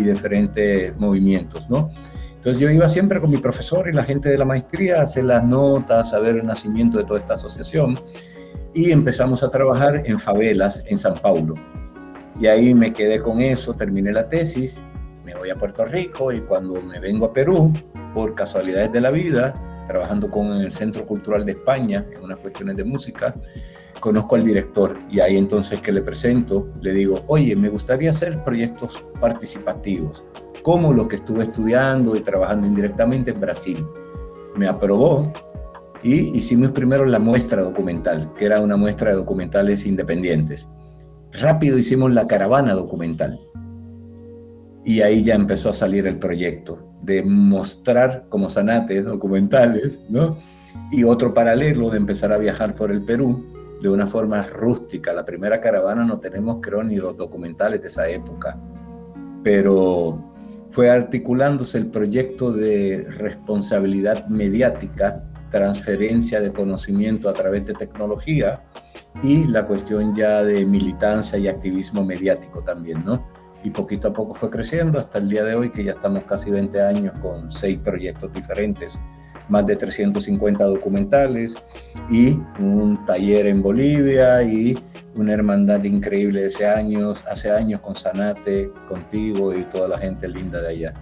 y 0.00 0.02
diferentes 0.02 0.96
movimientos, 0.96 1.70
¿no? 1.70 1.90
Entonces 2.34 2.60
yo 2.60 2.70
iba 2.70 2.88
siempre 2.88 3.20
con 3.20 3.30
mi 3.30 3.38
profesor 3.38 3.88
y 3.88 3.92
la 3.92 4.02
gente 4.02 4.28
de 4.28 4.38
la 4.38 4.44
maestría 4.44 4.98
a 4.98 5.02
hacer 5.02 5.24
las 5.26 5.44
notas, 5.44 6.12
a 6.12 6.18
ver 6.18 6.38
el 6.38 6.46
nacimiento 6.46 6.98
de 6.98 7.04
toda 7.04 7.20
esta 7.20 7.34
asociación 7.34 8.00
y 8.74 8.90
empezamos 8.90 9.42
a 9.42 9.50
trabajar 9.50 10.02
en 10.04 10.18
favelas 10.18 10.82
en 10.86 10.98
San 10.98 11.18
Paulo. 11.18 11.54
Y 12.40 12.46
ahí 12.46 12.74
me 12.74 12.92
quedé 12.92 13.20
con 13.20 13.40
eso, 13.40 13.74
terminé 13.74 14.12
la 14.12 14.28
tesis, 14.28 14.84
me 15.24 15.34
voy 15.34 15.50
a 15.50 15.56
Puerto 15.56 15.84
Rico 15.84 16.32
y 16.32 16.40
cuando 16.40 16.80
me 16.80 16.98
vengo 16.98 17.26
a 17.26 17.32
Perú, 17.32 17.72
por 18.12 18.34
casualidades 18.34 18.92
de 18.92 19.00
la 19.00 19.10
vida, 19.10 19.54
trabajando 19.86 20.30
con 20.30 20.48
el 20.60 20.72
Centro 20.72 21.04
Cultural 21.06 21.44
de 21.44 21.52
España 21.52 22.06
en 22.14 22.22
unas 22.24 22.38
cuestiones 22.38 22.76
de 22.76 22.84
música, 22.84 23.34
conozco 24.00 24.34
al 24.34 24.44
director 24.44 24.98
y 25.10 25.20
ahí 25.20 25.36
entonces 25.36 25.80
que 25.80 25.92
le 25.92 26.02
presento, 26.02 26.68
le 26.80 26.92
digo, 26.92 27.20
oye, 27.28 27.54
me 27.54 27.68
gustaría 27.68 28.10
hacer 28.10 28.42
proyectos 28.42 29.04
participativos 29.20 30.24
como 30.62 30.92
lo 30.92 31.08
que 31.08 31.16
estuve 31.16 31.44
estudiando 31.44 32.16
y 32.16 32.20
trabajando 32.20 32.66
indirectamente 32.66 33.32
en 33.32 33.40
Brasil. 33.40 33.86
Me 34.56 34.68
aprobó 34.68 35.32
y 36.02 36.36
hicimos 36.36 36.72
primero 36.72 37.04
la 37.06 37.18
muestra 37.18 37.62
documental, 37.62 38.32
que 38.36 38.46
era 38.46 38.60
una 38.60 38.76
muestra 38.76 39.10
de 39.10 39.16
documentales 39.16 39.86
independientes. 39.86 40.68
Rápido 41.32 41.78
hicimos 41.78 42.12
la 42.12 42.26
caravana 42.26 42.74
documental. 42.74 43.40
Y 44.84 45.00
ahí 45.00 45.22
ya 45.22 45.34
empezó 45.34 45.70
a 45.70 45.74
salir 45.74 46.06
el 46.06 46.18
proyecto 46.18 46.92
de 47.02 47.22
mostrar 47.22 48.26
como 48.28 48.48
Sanate 48.48 49.02
documentales, 49.02 50.00
¿no? 50.08 50.38
Y 50.90 51.04
otro 51.04 51.32
paralelo 51.34 51.90
de 51.90 51.98
empezar 51.98 52.32
a 52.32 52.38
viajar 52.38 52.74
por 52.74 52.90
el 52.90 53.04
Perú 53.04 53.46
de 53.80 53.88
una 53.88 54.06
forma 54.06 54.42
rústica. 54.42 55.12
La 55.12 55.24
primera 55.24 55.60
caravana 55.60 56.04
no 56.04 56.18
tenemos, 56.18 56.58
creo, 56.60 56.82
ni 56.82 56.96
los 56.96 57.16
documentales 57.16 57.80
de 57.80 57.88
esa 57.88 58.08
época, 58.08 58.58
pero 59.42 60.16
fue 60.70 60.90
articulándose 60.90 61.78
el 61.78 61.86
proyecto 61.88 62.52
de 62.52 63.06
responsabilidad 63.18 64.26
mediática, 64.28 65.24
transferencia 65.52 66.40
de 66.40 66.52
conocimiento 66.52 67.28
a 67.28 67.34
través 67.34 67.64
de 67.66 67.74
tecnología 67.74 68.64
y 69.22 69.46
la 69.46 69.66
cuestión 69.66 70.16
ya 70.16 70.42
de 70.42 70.64
militancia 70.64 71.38
y 71.38 71.46
activismo 71.46 72.04
mediático 72.04 72.64
también, 72.64 73.04
¿no? 73.04 73.28
Y 73.62 73.70
poquito 73.70 74.08
a 74.08 74.12
poco 74.12 74.34
fue 74.34 74.50
creciendo 74.50 74.98
hasta 74.98 75.18
el 75.18 75.28
día 75.28 75.44
de 75.44 75.54
hoy 75.54 75.70
que 75.70 75.84
ya 75.84 75.92
estamos 75.92 76.24
casi 76.24 76.50
20 76.50 76.82
años 76.82 77.14
con 77.20 77.48
seis 77.48 77.78
proyectos 77.78 78.32
diferentes 78.32 78.98
más 79.48 79.66
de 79.66 79.76
350 79.76 80.64
documentales 80.64 81.56
y 82.10 82.38
un 82.58 83.04
taller 83.06 83.46
en 83.46 83.62
Bolivia 83.62 84.42
y 84.42 84.78
una 85.14 85.34
hermandad 85.34 85.84
increíble 85.84 86.46
hace 86.46 86.66
años, 86.66 87.22
hace 87.30 87.50
años 87.50 87.80
con 87.80 87.94
Sanate, 87.94 88.70
contigo 88.88 89.54
y 89.54 89.64
toda 89.64 89.88
la 89.88 89.98
gente 89.98 90.26
linda 90.26 90.60
de 90.62 90.68
allá. 90.68 90.94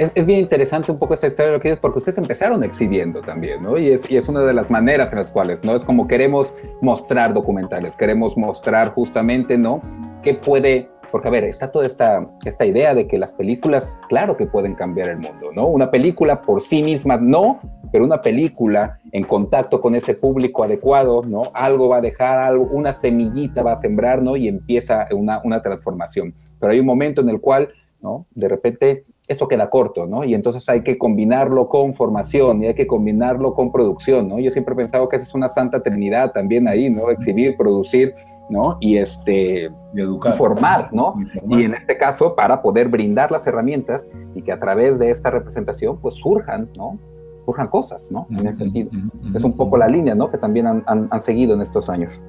Es, 0.00 0.24
bien 0.24 0.40
interesante 0.40 0.90
un 0.90 0.98
poco 0.98 1.12
esta 1.12 1.26
historia 1.26 1.48
de 1.50 1.58
lo 1.58 1.60
que 1.62 1.72
es, 1.72 1.78
porque 1.78 1.98
ustedes 1.98 2.16
empezaron 2.16 2.64
exhibiendo 2.64 3.20
también, 3.20 3.62
¿no? 3.62 3.76
Y 3.76 3.88
es, 3.88 4.10
y 4.10 4.16
es 4.16 4.30
una 4.30 4.40
de 4.40 4.54
las 4.54 4.70
maneras 4.70 5.12
en 5.12 5.18
las 5.18 5.30
cuales, 5.30 5.62
¿no? 5.62 5.76
Es 5.76 5.84
como 5.84 6.08
queremos 6.08 6.54
mostrar 6.80 7.34
documentales, 7.34 7.96
queremos 7.96 8.34
mostrar 8.34 8.94
justamente, 8.94 9.58
¿no? 9.58 9.82
¿Qué 10.22 10.32
puede 10.32 10.88
porque, 11.12 11.28
a 11.28 11.30
ver, 11.30 11.44
está 11.44 11.70
toda 11.70 11.84
esta, 11.84 12.30
esta 12.46 12.64
idea 12.64 12.94
de 12.94 13.06
que 13.06 13.18
las 13.18 13.34
películas, 13.34 13.94
claro 14.08 14.38
que 14.38 14.46
pueden 14.46 14.74
cambiar 14.74 15.10
el 15.10 15.18
mundo, 15.18 15.50
¿no? 15.54 15.66
Una 15.66 15.90
película 15.90 16.40
por 16.40 16.62
sí 16.62 16.82
misma, 16.82 17.18
no, 17.18 17.60
pero 17.92 18.06
una 18.06 18.22
película 18.22 18.98
en 19.12 19.24
contacto 19.24 19.82
con 19.82 19.94
ese 19.94 20.14
público 20.14 20.64
adecuado, 20.64 21.22
¿no? 21.26 21.50
Algo 21.52 21.90
va 21.90 21.98
a 21.98 22.00
dejar, 22.00 22.38
algo, 22.38 22.64
una 22.70 22.94
semillita 22.94 23.62
va 23.62 23.72
a 23.72 23.80
sembrar, 23.80 24.22
¿no? 24.22 24.34
Y 24.34 24.48
empieza 24.48 25.08
una, 25.10 25.42
una 25.44 25.60
transformación. 25.60 26.32
Pero 26.58 26.72
hay 26.72 26.80
un 26.80 26.86
momento 26.86 27.20
en 27.20 27.28
el 27.28 27.40
cual, 27.40 27.68
¿no? 28.00 28.24
De 28.34 28.48
repente 28.48 29.04
esto 29.30 29.46
queda 29.46 29.70
corto, 29.70 30.08
¿no? 30.08 30.24
Y 30.24 30.34
entonces 30.34 30.68
hay 30.68 30.82
que 30.82 30.98
combinarlo 30.98 31.68
con 31.68 31.94
formación 31.94 32.64
y 32.64 32.66
hay 32.66 32.74
que 32.74 32.88
combinarlo 32.88 33.54
con 33.54 33.70
producción, 33.70 34.28
¿no? 34.28 34.40
Yo 34.40 34.50
siempre 34.50 34.74
he 34.74 34.76
pensado 34.76 35.08
que 35.08 35.14
esa 35.14 35.24
es 35.24 35.34
una 35.34 35.48
santa 35.48 35.80
trinidad 35.84 36.32
también 36.32 36.66
ahí, 36.66 36.90
¿no? 36.90 37.10
Exhibir, 37.10 37.56
producir, 37.56 38.12
¿no? 38.48 38.76
Y 38.80 38.96
este, 38.96 39.70
y 39.94 40.00
educar. 40.00 40.36
formar, 40.36 40.92
¿no? 40.92 41.14
Y, 41.48 41.62
en 41.62 41.74
este 41.74 41.96
caso, 41.96 42.34
para 42.34 42.60
poder 42.60 42.88
brindar 42.88 43.30
las 43.30 43.46
herramientas 43.46 44.04
y 44.34 44.42
que 44.42 44.50
a 44.50 44.58
través 44.58 44.98
de 44.98 45.10
esta 45.10 45.30
representación, 45.30 46.00
pues 46.00 46.16
surjan, 46.16 46.68
¿no? 46.76 46.98
Surjan 47.44 47.68
cosas, 47.68 48.10
¿no? 48.10 48.26
En 48.30 48.48
ese 48.48 48.58
sentido. 48.58 48.90
Es 49.32 49.44
un 49.44 49.56
poco 49.56 49.76
la 49.76 49.86
línea, 49.86 50.16
¿no? 50.16 50.28
Que 50.28 50.38
también 50.38 50.66
han, 50.66 50.82
han 50.86 51.20
seguido 51.22 51.54
en 51.54 51.60
estos 51.60 51.88
años. 51.88 52.20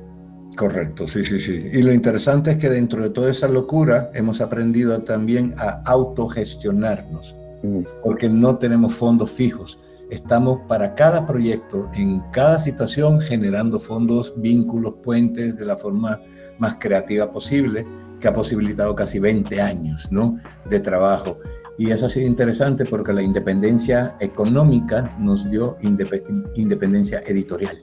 Correcto, 0.56 1.08
sí, 1.08 1.24
sí, 1.24 1.40
sí. 1.40 1.70
Y 1.72 1.82
lo 1.82 1.94
interesante 1.94 2.52
es 2.52 2.58
que 2.58 2.70
dentro 2.70 3.02
de 3.02 3.10
toda 3.10 3.32
esa 3.32 3.48
locura 3.48 4.12
hemos 4.14 4.42
aprendido 4.42 5.02
también 5.04 5.54
a 5.58 5.82
autogestionarnos, 5.86 7.36
mm. 7.64 7.80
porque 8.04 8.30
no 8.30 8.58
tenemos 8.58 8.94
fondos 8.94 9.32
fijos. 9.32 9.80
Estamos 10.10 10.60
para 10.68 10.94
cada 10.94 11.26
proyecto, 11.26 11.90
en 11.94 12.22
cada 12.34 12.60
situación, 12.60 13.22
generando 13.22 13.80
fondos, 13.80 14.34
vínculos, 14.36 14.96
puentes 15.02 15.58
de 15.58 15.66
la 15.66 15.78
forma 15.78 16.20
más 16.60 16.76
creativa 16.80 17.32
posible, 17.32 17.86
que 18.20 18.28
ha 18.28 18.34
posibilitado 18.34 18.94
casi 18.94 19.20
20 19.20 19.62
años 19.62 20.12
¿no? 20.12 20.38
de 20.70 20.80
trabajo. 20.82 21.38
Y 21.78 21.92
eso 21.92 22.06
ha 22.06 22.10
sido 22.10 22.28
interesante 22.28 22.86
porque 22.86 23.14
la 23.14 23.24
independencia 23.24 24.16
económica 24.20 25.16
nos 25.18 25.50
dio 25.50 25.78
independencia 25.82 27.24
editorial 27.26 27.82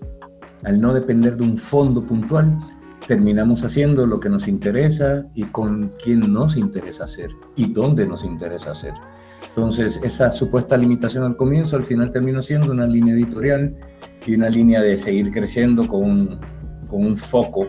al 0.65 0.81
no 0.81 0.93
depender 0.93 1.37
de 1.37 1.45
un 1.45 1.57
fondo 1.57 2.05
puntual, 2.05 2.59
terminamos 3.07 3.65
haciendo 3.65 4.07
lo 4.07 4.21
que 4.21 4.29
nos 4.29 4.49
interesa 4.49 5.27
y 5.35 5.45
con 5.45 5.91
quién 6.03 6.33
nos 6.33 6.57
interesa 6.57 7.05
hacer 7.05 7.31
y 7.57 7.73
dónde 7.73 8.07
nos 8.07 8.25
interesa 8.25 8.73
hacer. 8.73 8.93
Entonces, 9.49 10.01
esa 10.03 10.31
supuesta 10.31 10.77
limitación 10.77 11.25
al 11.25 11.37
comienzo, 11.37 11.77
al 11.77 11.85
final 11.85 12.13
terminó 12.13 12.43
siendo 12.43 12.71
una 12.71 12.87
línea 12.87 13.15
editorial 13.15 13.75
y 14.27 14.35
una 14.35 14.49
línea 14.49 14.81
de 14.81 14.99
seguir 14.99 15.31
creciendo 15.31 15.87
con 15.89 16.03
un, 16.03 16.41
con 16.87 17.05
un 17.05 17.17
foco 17.17 17.69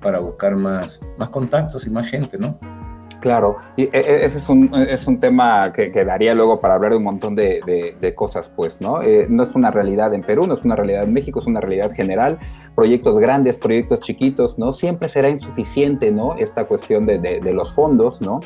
para 0.00 0.20
buscar 0.20 0.56
más, 0.56 1.00
más 1.18 1.28
contactos 1.28 1.86
y 1.86 1.90
más 1.90 2.08
gente, 2.08 2.38
¿no? 2.38 2.58
Claro, 3.20 3.56
y 3.76 3.84
e, 3.84 3.90
e, 3.92 4.24
ese 4.24 4.38
es 4.38 4.48
un, 4.48 4.72
es 4.74 5.06
un 5.06 5.18
tema 5.20 5.72
que, 5.72 5.90
daría 6.04 6.34
luego 6.34 6.60
para 6.60 6.74
hablar 6.74 6.92
de 6.92 6.98
un 6.98 7.04
montón 7.04 7.34
de, 7.34 7.94
de, 8.00 8.14
cosas, 8.14 8.50
pues, 8.54 8.80
¿no? 8.80 9.02
Eh, 9.02 9.26
no 9.28 9.42
es 9.42 9.54
una 9.54 9.70
realidad 9.70 10.14
en 10.14 10.22
Perú, 10.22 10.46
no 10.46 10.54
es 10.54 10.64
una 10.64 10.76
realidad 10.76 11.02
en 11.02 11.12
México, 11.12 11.40
es 11.40 11.46
una 11.46 11.60
realidad 11.60 11.92
general. 11.94 12.38
Proyectos 12.74 13.18
grandes, 13.18 13.58
proyectos 13.58 14.00
chiquitos, 14.00 14.58
¿no? 14.58 14.72
Siempre 14.72 15.08
será 15.08 15.28
insuficiente, 15.28 16.12
¿no? 16.12 16.36
Esta 16.36 16.66
cuestión 16.66 17.06
de, 17.06 17.18
de 17.18 17.52
los 17.52 17.74
fondos, 17.74 18.20
¿no? 18.20 18.40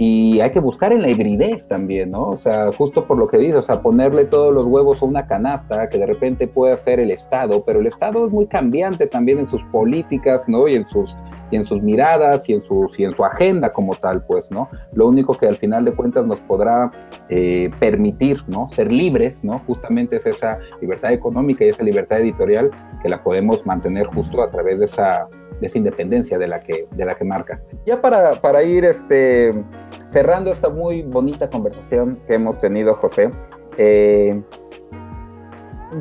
Y 0.00 0.40
hay 0.40 0.50
que 0.50 0.60
buscar 0.60 0.92
en 0.92 1.02
la 1.02 1.10
hibridez 1.10 1.66
también, 1.66 2.12
¿no? 2.12 2.30
O 2.30 2.36
sea, 2.36 2.70
justo 2.72 3.04
por 3.08 3.18
lo 3.18 3.26
que 3.26 3.36
dices, 3.36 3.56
o 3.56 3.62
sea, 3.62 3.82
ponerle 3.82 4.26
todos 4.26 4.54
los 4.54 4.64
huevos 4.64 5.02
a 5.02 5.04
una 5.04 5.26
canasta 5.26 5.88
que 5.88 5.98
de 5.98 6.06
repente 6.06 6.46
puede 6.46 6.76
ser 6.76 7.00
el 7.00 7.10
Estado, 7.10 7.64
pero 7.64 7.80
el 7.80 7.88
Estado 7.88 8.24
es 8.24 8.32
muy 8.32 8.46
cambiante 8.46 9.08
también 9.08 9.40
en 9.40 9.48
sus 9.48 9.62
políticas, 9.64 10.48
¿no? 10.48 10.68
Y 10.68 10.76
en 10.76 10.86
sus, 10.86 11.16
y 11.50 11.56
en 11.56 11.64
sus 11.64 11.82
miradas 11.82 12.48
y 12.48 12.54
en, 12.54 12.60
su, 12.60 12.90
y 12.96 13.04
en 13.04 13.14
su 13.14 13.24
agenda 13.24 13.72
como 13.72 13.94
tal, 13.94 14.24
pues, 14.24 14.50
¿no? 14.50 14.68
Lo 14.92 15.08
único 15.08 15.36
que 15.36 15.46
al 15.46 15.56
final 15.56 15.84
de 15.84 15.94
cuentas 15.94 16.26
nos 16.26 16.40
podrá 16.40 16.90
eh, 17.28 17.70
permitir, 17.78 18.42
¿no? 18.46 18.68
Ser 18.72 18.92
libres, 18.92 19.44
¿no? 19.44 19.60
Justamente 19.66 20.16
es 20.16 20.26
esa 20.26 20.58
libertad 20.80 21.12
económica 21.12 21.64
y 21.64 21.68
esa 21.68 21.82
libertad 21.82 22.20
editorial 22.20 22.70
que 23.02 23.08
la 23.08 23.22
podemos 23.22 23.64
mantener 23.66 24.06
justo 24.06 24.42
a 24.42 24.50
través 24.50 24.78
de 24.78 24.84
esa 24.84 25.28
de 25.60 25.66
esa 25.66 25.78
independencia 25.78 26.38
de 26.38 26.46
la 26.46 26.60
que, 26.60 26.86
de 26.90 27.04
la 27.04 27.14
que 27.14 27.24
marcas. 27.24 27.66
Ya 27.84 28.00
para, 28.00 28.40
para 28.40 28.62
ir 28.62 28.84
este, 28.84 29.64
cerrando 30.06 30.52
esta 30.52 30.68
muy 30.68 31.02
bonita 31.02 31.50
conversación 31.50 32.20
que 32.26 32.34
hemos 32.34 32.60
tenido, 32.60 32.94
José, 32.94 33.30
eh, 33.76 34.40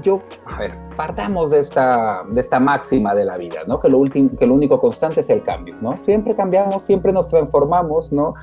yo, 0.03 0.21
a 0.45 0.59
ver, 0.59 0.73
partamos 0.95 1.49
de 1.49 1.59
esta, 1.59 2.23
de 2.29 2.41
esta 2.41 2.59
máxima 2.59 3.15
de 3.15 3.25
la 3.25 3.37
vida, 3.37 3.61
¿no? 3.67 3.79
Que 3.79 3.89
lo, 3.89 3.97
último, 3.97 4.31
que 4.37 4.45
lo 4.45 4.55
único 4.55 4.79
constante 4.79 5.21
es 5.21 5.29
el 5.29 5.43
cambio, 5.43 5.75
¿no? 5.81 5.97
Siempre 6.05 6.35
cambiamos, 6.35 6.83
siempre 6.83 7.13
nos 7.13 7.27
transformamos, 7.29 8.11
¿no? 8.11 8.33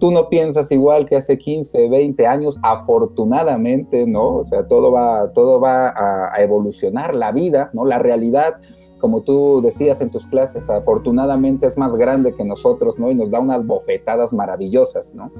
Tú 0.00 0.10
no 0.10 0.28
piensas 0.28 0.70
igual 0.72 1.06
que 1.06 1.16
hace 1.16 1.38
15, 1.38 1.88
20 1.88 2.26
años, 2.26 2.58
afortunadamente, 2.62 4.06
¿no? 4.06 4.36
O 4.36 4.44
sea, 4.44 4.66
todo 4.66 4.90
va, 4.90 5.32
todo 5.32 5.60
va 5.60 5.88
a, 5.88 6.42
evolucionar, 6.42 7.14
la 7.14 7.32
vida, 7.32 7.70
¿no? 7.72 7.84
La 7.84 7.98
realidad 7.98 8.60
como 8.98 9.22
tú 9.22 9.60
decías 9.60 10.00
en 10.00 10.10
tus 10.10 10.24
clases, 10.28 10.70
afortunadamente 10.70 11.66
es 11.66 11.76
más 11.76 11.92
grande 11.96 12.36
que 12.36 12.44
nosotros, 12.44 13.00
¿no? 13.00 13.10
Y 13.10 13.16
nos 13.16 13.32
da 13.32 13.40
unas 13.40 13.66
bofetadas 13.66 14.32
maravillosas, 14.32 15.12
¿no? 15.12 15.32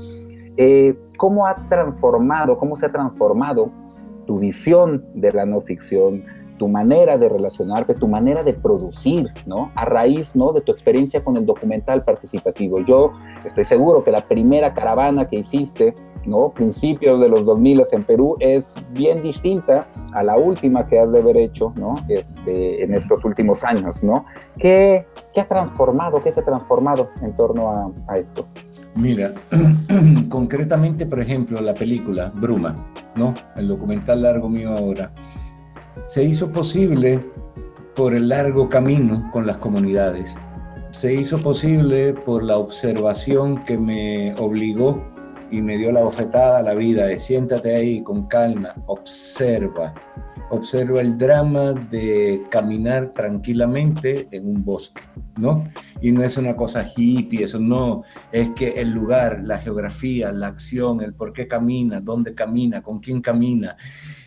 Eh, 0.57 0.99
¿Cómo 1.17 1.47
ha 1.47 1.69
transformado, 1.69 2.59
cómo 2.59 2.77
se 2.77 2.87
ha 2.87 2.93
transformado 2.93 3.71
tu 4.33 4.39
visión 4.39 5.05
de 5.13 5.31
la 5.31 5.45
no 5.45 5.61
ficción, 5.61 6.25
tu 6.57 6.67
manera 6.67 7.19
de 7.19 7.29
relacionarte, 7.29 7.93
tu 7.93 8.09
manera 8.09 8.43
de 8.43 8.55
producir, 8.55 9.29
¿no? 9.45 9.71
A 9.75 9.85
raíz, 9.85 10.35
¿no? 10.35 10.55
De 10.55 10.63
tu 10.63 10.73
experiencia 10.73 11.23
con 11.23 11.37
el 11.37 11.45
documental 11.45 12.03
participativo. 12.03 12.81
Yo 12.81 13.13
estoy 13.45 13.67
seguro 13.67 14.03
que 14.03 14.11
la 14.11 14.27
primera 14.27 14.73
caravana 14.73 15.27
que 15.27 15.37
hiciste 15.37 15.95
¿no? 16.25 16.51
Principios 16.51 17.21
de 17.21 17.29
los 17.29 17.45
2000 17.45 17.83
en 17.93 18.05
Perú 18.05 18.37
es 18.41 18.75
bien 18.93 19.23
distinta 19.23 19.87
a 20.15 20.23
la 20.23 20.37
última 20.37 20.87
que 20.87 20.99
has 20.99 21.11
de 21.11 21.19
haber 21.19 21.37
hecho, 21.37 21.73
¿no? 21.77 21.97
Este, 22.09 22.83
en 22.83 22.95
estos 22.95 23.25
últimos 23.25 23.65
años, 23.65 24.03
¿no? 24.03 24.25
¿Qué, 24.59 25.07
¿Qué, 25.35 25.41
ha 25.41 25.49
transformado, 25.49 26.23
qué 26.23 26.33
se 26.33 26.41
ha 26.41 26.45
transformado 26.45 27.11
en 27.23 27.35
torno 27.35 27.71
a, 27.71 27.91
a 28.07 28.19
esto? 28.19 28.47
Mira, 28.95 29.33
concretamente, 30.29 31.07
por 31.07 31.21
ejemplo, 31.21 31.61
la 31.61 31.75
película 31.75 32.31
Bruma, 32.35 32.93
¿no? 33.17 33.35
El 33.57 33.69
documental 33.69 34.23
largo 34.23 34.49
mío 34.49 34.77
ahora, 34.77 35.11
se 36.07 36.25
hizo 36.25 36.53
posible 36.53 37.25
por 37.95 38.15
el 38.15 38.29
largo 38.29 38.69
camino 38.69 39.31
con 39.33 39.47
las 39.47 39.59
comunidades. 39.59 40.35
Se 40.91 41.15
hizo 41.15 41.41
posible 41.41 42.13
por 42.13 42.43
la 42.43 42.59
observación 42.59 43.63
que 43.65 43.79
me 43.79 44.35
obligó 44.35 45.03
y 45.51 45.63
me 45.63 45.77
dio 45.79 45.91
la 45.93 46.03
bofetada 46.03 46.59
a 46.59 46.63
la 46.63 46.75
vida 46.75 47.07
de 47.07 47.19
siéntate 47.19 47.75
ahí 47.75 48.03
con 48.03 48.27
calma, 48.27 48.75
observa, 48.87 49.95
observa 50.53 51.01
el 51.01 51.17
drama 51.17 51.73
de 51.73 52.43
caminar 52.51 53.15
tranquilamente 53.15 54.29
en 54.31 54.47
un 54.47 54.63
bosque, 54.63 55.01
¿no? 55.39 55.67
Y 56.03 56.13
no 56.13 56.23
es 56.23 56.37
una 56.37 56.55
cosa 56.55 56.85
hippie, 56.85 57.45
eso 57.45 57.59
no, 57.59 58.03
es 58.31 58.51
que 58.51 58.73
el 58.73 58.91
lugar, 58.91 59.41
la 59.43 59.57
geografía, 59.57 60.31
la 60.31 60.49
acción, 60.49 61.01
el 61.01 61.15
por 61.15 61.33
qué 61.33 61.49
camina, 61.49 62.03
dónde 62.03 62.35
camina, 62.35 62.83
con 62.83 63.01
quién 63.01 63.23
camina, 63.23 63.77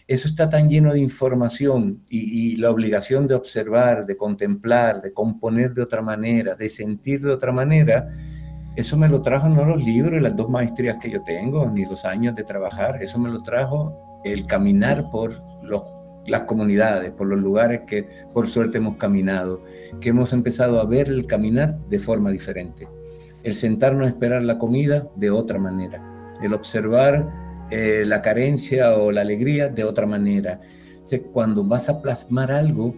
eso 0.07 0.27
está 0.27 0.49
tan 0.49 0.67
lleno 0.67 0.93
de 0.93 0.99
información 0.99 2.03
y, 2.09 2.53
y, 2.53 2.55
la 2.55 2.71
obligación 2.71 3.27
de 3.27 3.35
observar, 3.35 4.07
de 4.07 4.17
contemplar, 4.17 5.03
de 5.03 5.13
componer 5.13 5.75
de 5.75 5.83
otra 5.83 6.01
manera, 6.01 6.55
de 6.55 6.69
sentir 6.69 7.21
de 7.21 7.33
otra 7.33 7.51
manera, 7.51 8.09
eso 8.75 8.97
me 8.97 9.07
lo 9.07 9.21
trajo 9.21 9.47
no 9.47 9.63
los 9.63 9.83
libros 9.85 10.19
y 10.19 10.23
las 10.23 10.35
dos 10.35 10.49
maestrías 10.49 10.97
que 10.99 11.11
yo 11.11 11.23
tengo, 11.23 11.69
ni 11.69 11.85
los 11.85 12.03
años 12.03 12.35
de 12.35 12.43
trabajar, 12.43 13.01
eso 13.01 13.19
me 13.19 13.29
lo 13.29 13.43
trajo 13.43 14.21
el 14.25 14.47
caminar 14.47 15.09
por 15.11 15.39
los, 15.63 15.83
las 16.27 16.41
comunidades, 16.41 17.11
por 17.11 17.27
los 17.27 17.39
lugares 17.39 17.81
que 17.87 18.07
por 18.33 18.47
suerte 18.47 18.77
hemos 18.77 18.97
caminado, 18.97 19.63
que 19.99 20.09
hemos 20.09 20.33
empezado 20.33 20.79
a 20.79 20.85
ver 20.85 21.07
el 21.07 21.25
caminar 21.25 21.77
de 21.89 21.99
forma 21.99 22.31
diferente, 22.31 22.87
el 23.43 23.53
sentarnos 23.53 24.05
a 24.05 24.09
esperar 24.09 24.43
la 24.43 24.57
comida 24.57 25.07
de 25.15 25.31
otra 25.31 25.59
manera, 25.59 26.35
el 26.41 26.53
observar 26.53 27.29
eh, 27.71 28.03
la 28.05 28.21
carencia 28.21 28.95
o 28.95 29.11
la 29.11 29.21
alegría 29.21 29.69
de 29.69 29.83
otra 29.83 30.05
manera. 30.05 30.61
cuando 31.31 31.63
vas 31.63 31.87
a 31.89 32.01
plasmar 32.01 32.51
algo, 32.51 32.95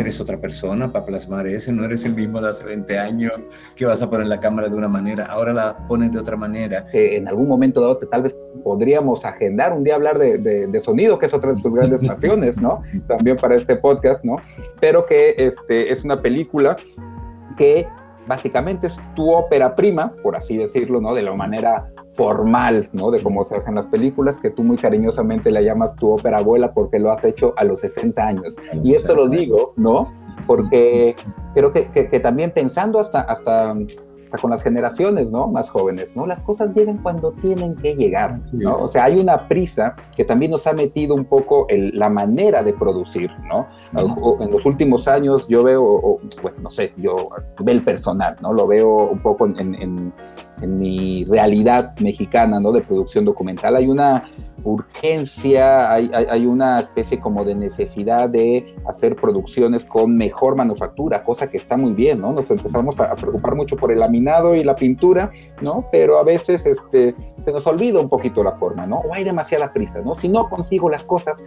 eres 0.00 0.20
otra 0.20 0.36
persona 0.36 0.92
para 0.92 1.04
plasmar 1.04 1.46
eso, 1.46 1.72
no 1.72 1.84
eres 1.84 2.04
el 2.04 2.14
mismo 2.14 2.40
de 2.40 2.50
hace 2.50 2.64
20 2.64 2.98
años 2.98 3.32
que 3.76 3.86
vas 3.86 4.02
a 4.02 4.10
poner 4.10 4.26
la 4.26 4.40
cámara 4.40 4.68
de 4.68 4.76
una 4.76 4.88
manera, 4.88 5.26
ahora 5.26 5.52
la 5.52 5.76
pones 5.88 6.12
de 6.12 6.18
otra 6.18 6.36
manera. 6.36 6.86
en 6.92 7.28
algún 7.28 7.48
momento 7.48 7.80
dado, 7.80 7.98
tal 7.98 8.22
vez 8.22 8.38
podríamos 8.62 9.24
agendar 9.24 9.72
un 9.72 9.84
día 9.84 9.94
hablar 9.94 10.18
de, 10.18 10.38
de, 10.38 10.80
sonido, 10.80 11.18
que 11.18 11.26
es 11.26 11.34
otra 11.34 11.52
de 11.52 11.60
tus 11.60 11.72
grandes 11.72 12.00
pasiones, 12.06 12.56
¿no? 12.56 12.82
También 13.06 13.36
para 13.36 13.56
este 13.56 13.76
podcast, 13.76 14.24
¿no? 14.24 14.36
Pero 14.80 15.06
que 15.06 15.34
este, 15.36 15.92
es 15.92 16.04
una 16.04 16.20
película 16.20 16.76
que 17.56 17.86
básicamente 18.26 18.86
es 18.86 18.96
tu 19.14 19.30
ópera 19.30 19.74
prima, 19.74 20.14
por 20.22 20.36
así 20.36 20.56
decirlo, 20.56 21.00
¿no? 21.00 21.14
De 21.14 21.22
la 21.22 21.34
manera 21.34 21.90
formal, 22.12 22.88
¿no? 22.92 23.10
De 23.10 23.22
cómo 23.22 23.44
se 23.44 23.56
hacen 23.56 23.76
las 23.76 23.86
películas, 23.86 24.38
que 24.38 24.50
tú 24.50 24.62
muy 24.62 24.76
cariñosamente 24.76 25.50
la 25.50 25.62
llamas 25.62 25.94
tu 25.96 26.10
ópera 26.10 26.38
abuela 26.38 26.72
porque 26.72 26.98
lo 26.98 27.10
has 27.10 27.24
hecho 27.24 27.54
a 27.56 27.64
los 27.64 27.80
60 27.80 28.26
años. 28.26 28.56
Y 28.82 28.94
esto 28.94 29.14
lo 29.14 29.28
digo, 29.28 29.72
¿no? 29.76 30.12
Porque 30.46 31.14
creo 31.54 31.70
que, 31.70 31.90
que, 31.90 32.20
también 32.20 32.50
pensando 32.50 32.98
hasta, 32.98 33.20
hasta, 33.20 33.74
con 34.40 34.50
las 34.50 34.62
generaciones, 34.62 35.30
¿no? 35.30 35.46
Más 35.46 35.70
jóvenes, 35.70 36.16
¿no? 36.16 36.26
Las 36.26 36.42
cosas 36.42 36.74
llegan 36.74 36.98
cuando 36.98 37.30
tienen 37.32 37.76
que 37.76 37.94
llegar, 37.94 38.40
¿no? 38.52 38.76
O 38.76 38.88
sea, 38.88 39.04
hay 39.04 39.20
una 39.20 39.46
prisa 39.46 39.94
que 40.16 40.24
también 40.24 40.50
nos 40.50 40.66
ha 40.66 40.72
metido 40.72 41.14
un 41.14 41.24
poco 41.24 41.66
el, 41.68 41.96
la 41.96 42.08
manera 42.08 42.64
de 42.64 42.72
producir, 42.72 43.30
¿no? 43.48 43.68
En 44.40 44.50
los 44.50 44.66
últimos 44.66 45.06
años 45.06 45.46
yo 45.48 45.62
veo, 45.62 46.18
bueno, 46.42 46.58
no 46.62 46.70
sé, 46.70 46.92
yo 46.96 47.28
veo 47.60 47.74
el 47.76 47.84
personal, 47.84 48.36
¿no? 48.42 48.52
Lo 48.52 48.66
veo 48.66 49.10
un 49.10 49.20
poco 49.20 49.46
en 49.46 49.74
en 49.74 50.12
mi 50.66 51.24
realidad 51.24 51.98
mexicana, 52.00 52.60
¿no? 52.60 52.72
De 52.72 52.80
producción 52.80 53.24
documental, 53.24 53.76
hay 53.76 53.86
una 53.88 54.30
urgencia, 54.64 55.90
hay, 55.92 56.10
hay, 56.12 56.46
una 56.46 56.80
especie 56.80 57.18
como 57.18 57.44
de 57.44 57.54
necesidad 57.54 58.28
de 58.28 58.74
hacer 58.86 59.16
producciones 59.16 59.84
con 59.84 60.16
mejor 60.16 60.56
manufactura, 60.56 61.24
cosa 61.24 61.48
que 61.48 61.56
está 61.56 61.76
muy 61.76 61.92
bien, 61.92 62.20
¿no? 62.20 62.32
Nos 62.32 62.50
empezamos 62.50 62.98
a, 63.00 63.14
preocupar 63.16 63.54
mucho 63.54 63.76
por 63.76 63.92
el 63.92 64.00
laminado 64.00 64.54
y 64.54 64.64
la 64.64 64.76
pintura, 64.76 65.30
¿no? 65.60 65.86
Pero 65.90 66.18
a 66.18 66.24
veces 66.24 66.64
este, 66.66 67.14
se 67.42 67.52
nos 67.52 67.66
olvida 67.66 68.00
un 68.00 68.08
poquito 68.08 68.44
la 68.44 68.52
forma, 68.52 68.86
¿no? 68.86 68.98
O 68.98 69.14
hay 69.14 69.24
demasiada 69.24 69.72
prisa, 69.72 70.00
¿no? 70.02 70.14
Si 70.14 70.28
no 70.28 70.48
consigo 70.48 70.90
las 70.90 71.04
cosas, 71.04 71.38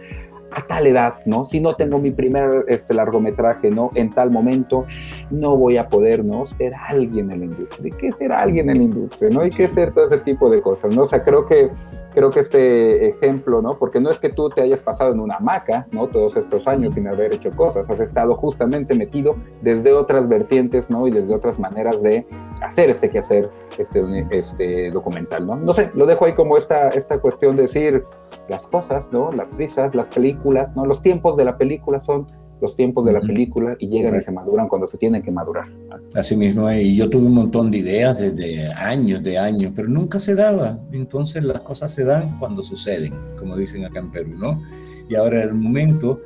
a 0.54 0.66
tal 0.66 0.86
edad, 0.86 1.16
¿no? 1.26 1.46
Si 1.46 1.60
no 1.60 1.74
tengo 1.74 1.98
mi 1.98 2.10
primer 2.10 2.64
este, 2.68 2.94
largometraje, 2.94 3.70
¿no? 3.70 3.90
En 3.94 4.10
tal 4.10 4.30
momento, 4.30 4.84
no 5.30 5.56
voy 5.56 5.76
a 5.76 5.88
poder, 5.88 6.24
¿no? 6.24 6.46
Ser 6.46 6.72
alguien 6.74 7.30
en 7.30 7.40
la 7.40 7.44
industria. 7.46 7.88
¿Y 7.88 7.90
qué 7.92 8.12
ser 8.12 8.32
alguien 8.32 8.70
en 8.70 8.78
la 8.78 8.84
industria, 8.84 9.30
no? 9.30 9.44
Y 9.44 9.50
qué 9.50 9.68
ser 9.68 9.92
todo 9.92 10.06
ese 10.06 10.18
tipo 10.18 10.48
de 10.50 10.60
cosas, 10.60 10.94
¿no? 10.94 11.02
O 11.02 11.06
sea, 11.06 11.24
creo 11.24 11.46
que, 11.46 11.70
creo 12.14 12.30
que 12.30 12.40
este 12.40 13.08
ejemplo, 13.08 13.60
¿no? 13.60 13.78
Porque 13.78 14.00
no 14.00 14.10
es 14.10 14.18
que 14.18 14.30
tú 14.30 14.48
te 14.48 14.62
hayas 14.62 14.80
pasado 14.80 15.12
en 15.12 15.20
una 15.20 15.36
hamaca, 15.36 15.86
¿no? 15.90 16.06
Todos 16.08 16.36
estos 16.36 16.66
años 16.66 16.94
sin 16.94 17.08
haber 17.08 17.34
hecho 17.34 17.50
cosas, 17.50 17.88
has 17.90 18.00
estado 18.00 18.36
justamente 18.36 18.94
metido 18.94 19.36
desde 19.62 19.92
otras 19.92 20.28
vertientes, 20.28 20.90
¿no? 20.90 21.06
Y 21.06 21.10
desde 21.10 21.34
otras 21.34 21.58
maneras 21.58 22.00
de 22.02 22.26
hacer 22.62 22.90
este 22.90 23.10
quehacer, 23.10 23.50
este, 23.78 24.26
este 24.30 24.90
documental, 24.90 25.46
¿no? 25.46 25.56
No 25.56 25.72
sé, 25.72 25.90
lo 25.94 26.06
dejo 26.06 26.24
ahí 26.24 26.32
como 26.32 26.56
esta, 26.56 26.90
esta 26.90 27.18
cuestión 27.18 27.56
de 27.56 27.62
decir, 27.62 28.04
las 28.48 28.66
cosas, 28.66 29.12
¿no? 29.12 29.32
Las 29.32 29.48
prisas, 29.48 29.94
las 29.94 30.08
películas, 30.08 30.76
¿no? 30.76 30.86
Los 30.86 31.02
tiempos 31.02 31.36
de 31.36 31.44
la 31.44 31.56
película 31.56 32.00
son 32.00 32.26
los 32.60 32.76
tiempos 32.76 33.04
de 33.04 33.12
la 33.12 33.20
película 33.20 33.76
y 33.78 33.88
llegan 33.88 34.16
y 34.16 34.22
se 34.22 34.30
maduran 34.30 34.68
cuando 34.68 34.88
se 34.88 34.98
tienen 34.98 35.22
que 35.22 35.30
madurar. 35.30 35.68
Así 36.14 36.36
mismo, 36.36 36.70
y 36.70 36.96
yo 36.96 37.10
tuve 37.10 37.26
un 37.26 37.34
montón 37.34 37.70
de 37.70 37.78
ideas 37.78 38.18
desde 38.18 38.72
años, 38.72 39.22
de 39.22 39.38
años, 39.38 39.72
pero 39.74 39.88
nunca 39.88 40.18
se 40.18 40.34
daba. 40.34 40.78
Entonces 40.92 41.42
las 41.42 41.60
cosas 41.60 41.92
se 41.92 42.04
dan 42.04 42.38
cuando 42.38 42.62
suceden, 42.62 43.14
como 43.38 43.56
dicen 43.56 43.84
acá 43.84 43.98
en 43.98 44.10
Perú, 44.10 44.32
¿no? 44.36 44.62
Y 45.08 45.14
ahora 45.14 45.38
era 45.38 45.50
el 45.50 45.54
momento, 45.54 46.20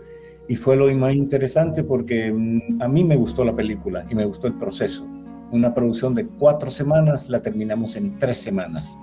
y 0.49 0.57
fue 0.57 0.77
lo 0.77 0.93
más 0.97 1.14
interesante 1.14 1.85
porque 1.85 2.33
mm, 2.33 2.83
a 2.83 2.88
mí 2.88 3.05
me 3.05 3.17
gustó 3.17 3.45
la 3.45 3.55
película 3.55 4.07
y 4.11 4.14
me 4.14 4.25
gustó 4.25 4.47
el 4.47 4.55
proceso. 4.55 5.07
una 5.51 5.73
producción 5.73 6.14
de 6.14 6.27
cuatro 6.27 6.71
semanas 6.71 7.29
la 7.29 7.41
terminamos 7.41 7.97
en 7.97 8.19
tres 8.19 8.38
semanas, 8.38 8.97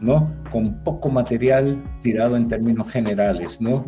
¿no? 0.00 0.30
Con 0.50 0.82
poco 0.84 1.08
material 1.08 1.82
tirado 2.02 2.36
en 2.36 2.46
términos 2.46 2.90
generales, 2.90 3.58
¿no? 3.60 3.86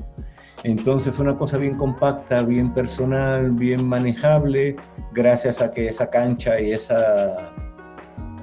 Entonces 0.62 1.14
fue 1.14 1.24
una 1.24 1.38
cosa 1.38 1.56
bien 1.56 1.76
compacta, 1.76 2.42
bien 2.42 2.74
personal, 2.74 3.50
bien 3.52 3.84
manejable, 3.84 4.76
gracias 5.12 5.60
a 5.60 5.70
que 5.70 5.86
esa 5.86 6.10
cancha 6.10 6.60
y 6.60 6.72
esa 6.72 7.52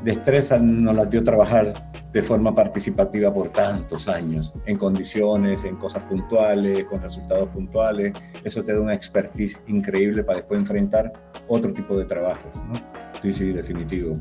destreza 0.04 0.58
nos 0.58 0.96
la 0.96 1.06
dio 1.06 1.24
trabajar 1.24 1.92
de 2.12 2.24
forma 2.24 2.56
participativa 2.56 3.32
por 3.32 3.50
tantos 3.50 4.08
años, 4.08 4.54
en 4.66 4.78
condiciones, 4.78 5.64
en 5.66 5.76
cosas 5.76 6.04
puntuales, 6.04 6.86
con 6.86 7.02
resultados 7.02 7.50
puntuales. 7.50 8.14
Eso 8.44 8.64
te 8.64 8.74
da 8.74 8.82
una 8.82 8.94
expertise 8.94 9.62
increíble 9.68 10.24
para 10.24 10.40
después 10.40 10.60
enfrentar 10.60 11.12
otro 11.48 11.74
tipo 11.74 11.98
de 11.98 12.06
trabajos. 12.06 12.52
¿no? 12.56 12.74
Sí, 13.22 13.32
sí, 13.32 13.52
definitivo. 13.52 14.18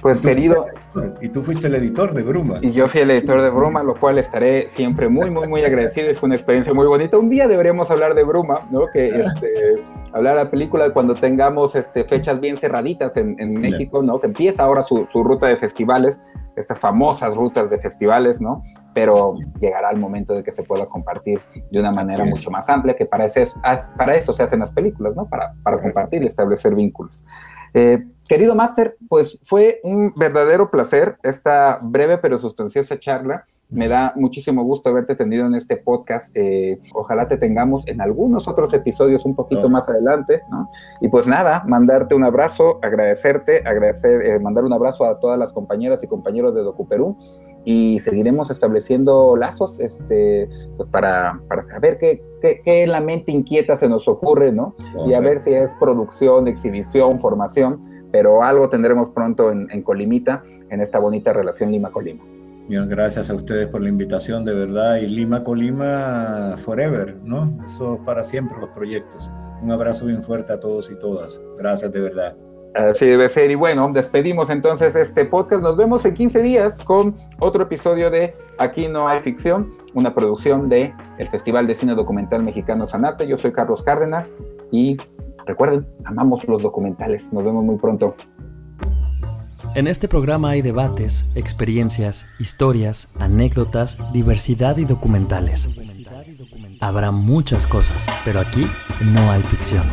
Pues 0.00 0.22
querido. 0.22 0.66
y 1.20 1.28
tú 1.28 1.42
fuiste 1.42 1.66
el 1.66 1.74
editor 1.74 2.14
de 2.14 2.22
Bruma. 2.22 2.58
Y 2.62 2.72
yo 2.72 2.88
fui 2.88 3.00
el 3.00 3.10
editor 3.10 3.42
de 3.42 3.50
Bruma, 3.50 3.82
lo 3.82 3.98
cual 3.98 4.18
estaré 4.18 4.68
siempre 4.70 5.08
muy, 5.08 5.30
muy, 5.30 5.48
muy 5.48 5.62
agradecido. 5.62 6.14
Fue 6.14 6.28
una 6.28 6.36
experiencia 6.36 6.72
muy 6.72 6.86
bonita. 6.86 7.18
Un 7.18 7.28
día 7.28 7.48
deberíamos 7.48 7.90
hablar 7.90 8.14
de 8.14 8.24
Bruma, 8.24 8.68
¿no? 8.70 8.86
Que 8.92 9.08
este, 9.08 9.82
hablar 10.12 10.36
de 10.36 10.44
la 10.44 10.50
película 10.50 10.90
cuando 10.90 11.14
tengamos 11.14 11.74
este, 11.74 12.04
fechas 12.04 12.40
bien 12.40 12.56
cerraditas 12.56 13.16
en, 13.16 13.60
México, 13.60 14.02
¿no? 14.02 14.20
Que 14.20 14.28
empieza 14.28 14.64
ahora 14.64 14.82
su, 14.82 15.06
su, 15.12 15.22
ruta 15.24 15.46
de 15.46 15.56
festivales, 15.56 16.20
estas 16.56 16.78
famosas 16.78 17.34
rutas 17.34 17.68
de 17.70 17.78
festivales, 17.78 18.40
¿no? 18.40 18.62
Pero 18.94 19.34
llegará 19.60 19.90
el 19.90 19.98
momento 19.98 20.34
de 20.34 20.42
que 20.42 20.52
se 20.52 20.62
pueda 20.62 20.86
compartir 20.86 21.40
de 21.70 21.80
una 21.80 21.92
manera 21.92 22.24
mucho 22.24 22.50
más 22.50 22.68
amplia, 22.68 22.94
que 22.96 23.06
para 23.06 23.24
eso, 23.26 23.40
para 23.96 24.16
eso 24.16 24.34
se 24.34 24.42
hacen 24.42 24.60
las 24.60 24.72
películas, 24.72 25.14
¿no? 25.16 25.28
Para, 25.28 25.54
para 25.62 25.80
compartir 25.80 26.22
y 26.22 26.26
establecer 26.26 26.74
vínculos. 26.74 27.24
Eh, 27.74 28.04
querido 28.28 28.54
Máster, 28.54 28.96
pues 29.08 29.40
fue 29.42 29.80
un 29.82 30.12
verdadero 30.14 30.70
placer 30.70 31.16
esta 31.22 31.80
breve 31.82 32.18
pero 32.18 32.38
sustanciosa 32.38 32.98
charla. 33.00 33.46
Me 33.70 33.86
da 33.86 34.14
muchísimo 34.16 34.62
gusto 34.62 34.88
haberte 34.88 35.14
tenido 35.14 35.46
en 35.46 35.54
este 35.54 35.76
podcast. 35.76 36.30
Eh, 36.34 36.80
ojalá 36.94 37.28
te 37.28 37.36
tengamos 37.36 37.86
en 37.86 38.00
algunos 38.00 38.48
otros 38.48 38.72
episodios 38.72 39.26
un 39.26 39.34
poquito 39.34 39.68
más 39.68 39.86
adelante, 39.90 40.40
¿no? 40.50 40.70
Y 41.02 41.08
pues 41.08 41.26
nada, 41.26 41.64
mandarte 41.66 42.14
un 42.14 42.24
abrazo, 42.24 42.78
agradecerte, 42.82 43.58
agradecer, 43.66 44.22
eh, 44.22 44.40
mandar 44.40 44.64
un 44.64 44.72
abrazo 44.72 45.04
a 45.04 45.20
todas 45.20 45.38
las 45.38 45.52
compañeras 45.52 46.02
y 46.02 46.06
compañeros 46.06 46.54
de 46.54 46.62
DocuPerú 46.62 47.18
y 47.64 48.00
seguiremos 48.00 48.50
estableciendo 48.50 49.36
lazos 49.36 49.78
este, 49.80 50.48
pues 50.78 50.88
para, 50.88 51.38
para 51.48 51.66
saber 51.66 51.98
qué, 51.98 52.24
qué, 52.40 52.62
qué, 52.64 52.86
la 52.86 53.02
mente 53.02 53.32
inquieta 53.32 53.76
se 53.76 53.90
nos 53.90 54.08
ocurre, 54.08 54.50
¿no? 54.50 54.74
Y 55.06 55.12
a 55.12 55.20
ver 55.20 55.42
si 55.42 55.52
es 55.52 55.70
producción, 55.78 56.48
exhibición, 56.48 57.20
formación, 57.20 57.82
pero 58.10 58.42
algo 58.42 58.68
tendremos 58.68 59.10
pronto 59.10 59.50
en, 59.50 59.68
en 59.70 59.82
Colimita, 59.82 60.42
en 60.70 60.80
esta 60.80 60.98
bonita 60.98 61.32
relación 61.32 61.70
Lima-Colima. 61.72 62.24
Bien, 62.68 62.86
gracias 62.86 63.30
a 63.30 63.34
ustedes 63.34 63.66
por 63.68 63.80
la 63.80 63.88
invitación, 63.88 64.44
de 64.44 64.52
verdad, 64.52 64.96
y 64.96 65.06
Lima-Colima 65.06 66.54
forever, 66.58 67.16
¿no? 67.24 67.58
Eso 67.64 67.98
para 68.04 68.22
siempre 68.22 68.58
los 68.60 68.68
proyectos. 68.70 69.30
Un 69.62 69.72
abrazo 69.72 70.04
bien 70.04 70.22
fuerte 70.22 70.52
a 70.52 70.60
todos 70.60 70.90
y 70.90 70.98
todas. 70.98 71.40
Gracias 71.58 71.90
de 71.92 72.00
verdad. 72.00 72.36
Así 72.74 73.06
debe 73.06 73.28
ser. 73.30 73.50
Y 73.50 73.54
bueno, 73.54 73.90
despedimos 73.92 74.50
entonces 74.50 74.94
este 74.94 75.24
podcast. 75.24 75.62
Nos 75.62 75.76
vemos 75.76 76.04
en 76.04 76.14
15 76.14 76.42
días 76.42 76.78
con 76.84 77.16
otro 77.38 77.62
episodio 77.62 78.10
de 78.10 78.34
Aquí 78.58 78.88
no 78.88 79.08
hay 79.08 79.20
ficción, 79.20 79.72
una 79.94 80.14
producción 80.14 80.68
de 80.68 80.92
el 81.18 81.28
Festival 81.28 81.66
de 81.66 81.74
Cine 81.74 81.94
Documental 81.94 82.42
Mexicano 82.42 82.86
Sanate. 82.86 83.26
Yo 83.26 83.38
soy 83.38 83.52
Carlos 83.52 83.82
Cárdenas 83.82 84.30
y 84.70 84.96
recuerden, 85.48 85.86
amamos 86.04 86.46
los 86.46 86.62
documentales. 86.62 87.32
Nos 87.32 87.44
vemos 87.44 87.64
muy 87.64 87.76
pronto. 87.76 88.14
En 89.74 89.86
este 89.86 90.08
programa 90.08 90.50
hay 90.50 90.62
debates, 90.62 91.28
experiencias, 91.34 92.26
historias, 92.38 93.12
anécdotas, 93.18 93.98
diversidad 94.12 94.76
y 94.78 94.84
documentales. 94.84 95.68
Habrá 96.80 97.10
muchas 97.10 97.66
cosas, 97.66 98.06
pero 98.24 98.40
aquí 98.40 98.66
no 99.00 99.30
hay 99.30 99.42
ficción 99.42 99.84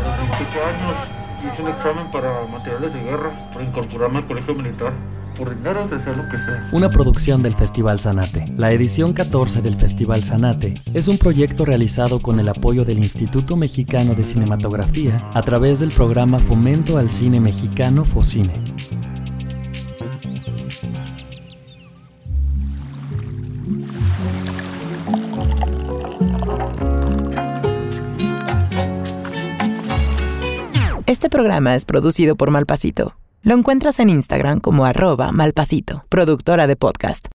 hice 1.47 1.61
un 1.61 1.69
examen 1.69 2.09
para 2.11 2.45
materiales 2.47 2.93
de 2.93 3.03
guerra, 3.03 3.49
por 3.51 3.61
incorporarme 3.61 4.17
al 4.19 4.27
colegio 4.27 4.55
militar. 4.55 4.93
Por 5.38 5.56
dinero 5.56 5.84
lo 5.84 6.30
que 6.30 6.38
sea. 6.38 6.69
Una 6.71 6.89
producción 6.89 7.43
del 7.43 7.54
Festival 7.54 8.00
Sanate. 8.00 8.45
La 8.58 8.71
edición 8.71 9.13
14 9.13 9.62
del 9.62 9.76
Festival 9.76 10.24
Sanate 10.24 10.76
es 10.93 11.08
un 11.08 11.17
proyecto 11.17 11.65
realizado 11.65 12.19
con 12.19 12.39
el 12.39 12.48
apoyo 12.48 12.86
del 12.86 13.00
Instituto 13.00 13.58
Mexicano 13.58 14.15
de 14.15 14.24
Cinematografía 14.24 15.17
a 15.34 15.41
través 15.41 15.80
del 15.80 15.91
programa 15.91 16.39
Fomento 16.39 16.98
al 16.98 17.10
Cine 17.10 17.39
Mexicano 17.39 18.06
FOCINE. 18.06 18.54
Este 31.06 31.30
programa 31.30 31.76
es 31.76 31.86
producido 31.86 32.36
por 32.36 32.52
Malpasito. 32.52 33.15
Lo 33.45 33.53
encuentras 33.53 33.99
en 33.99 34.10
Instagram 34.10 34.60
como 34.60 34.86
arroba 34.86 35.31
malpasito, 35.31 36.03
productora 36.10 36.65
de 36.65 36.75
podcast. 36.75 37.27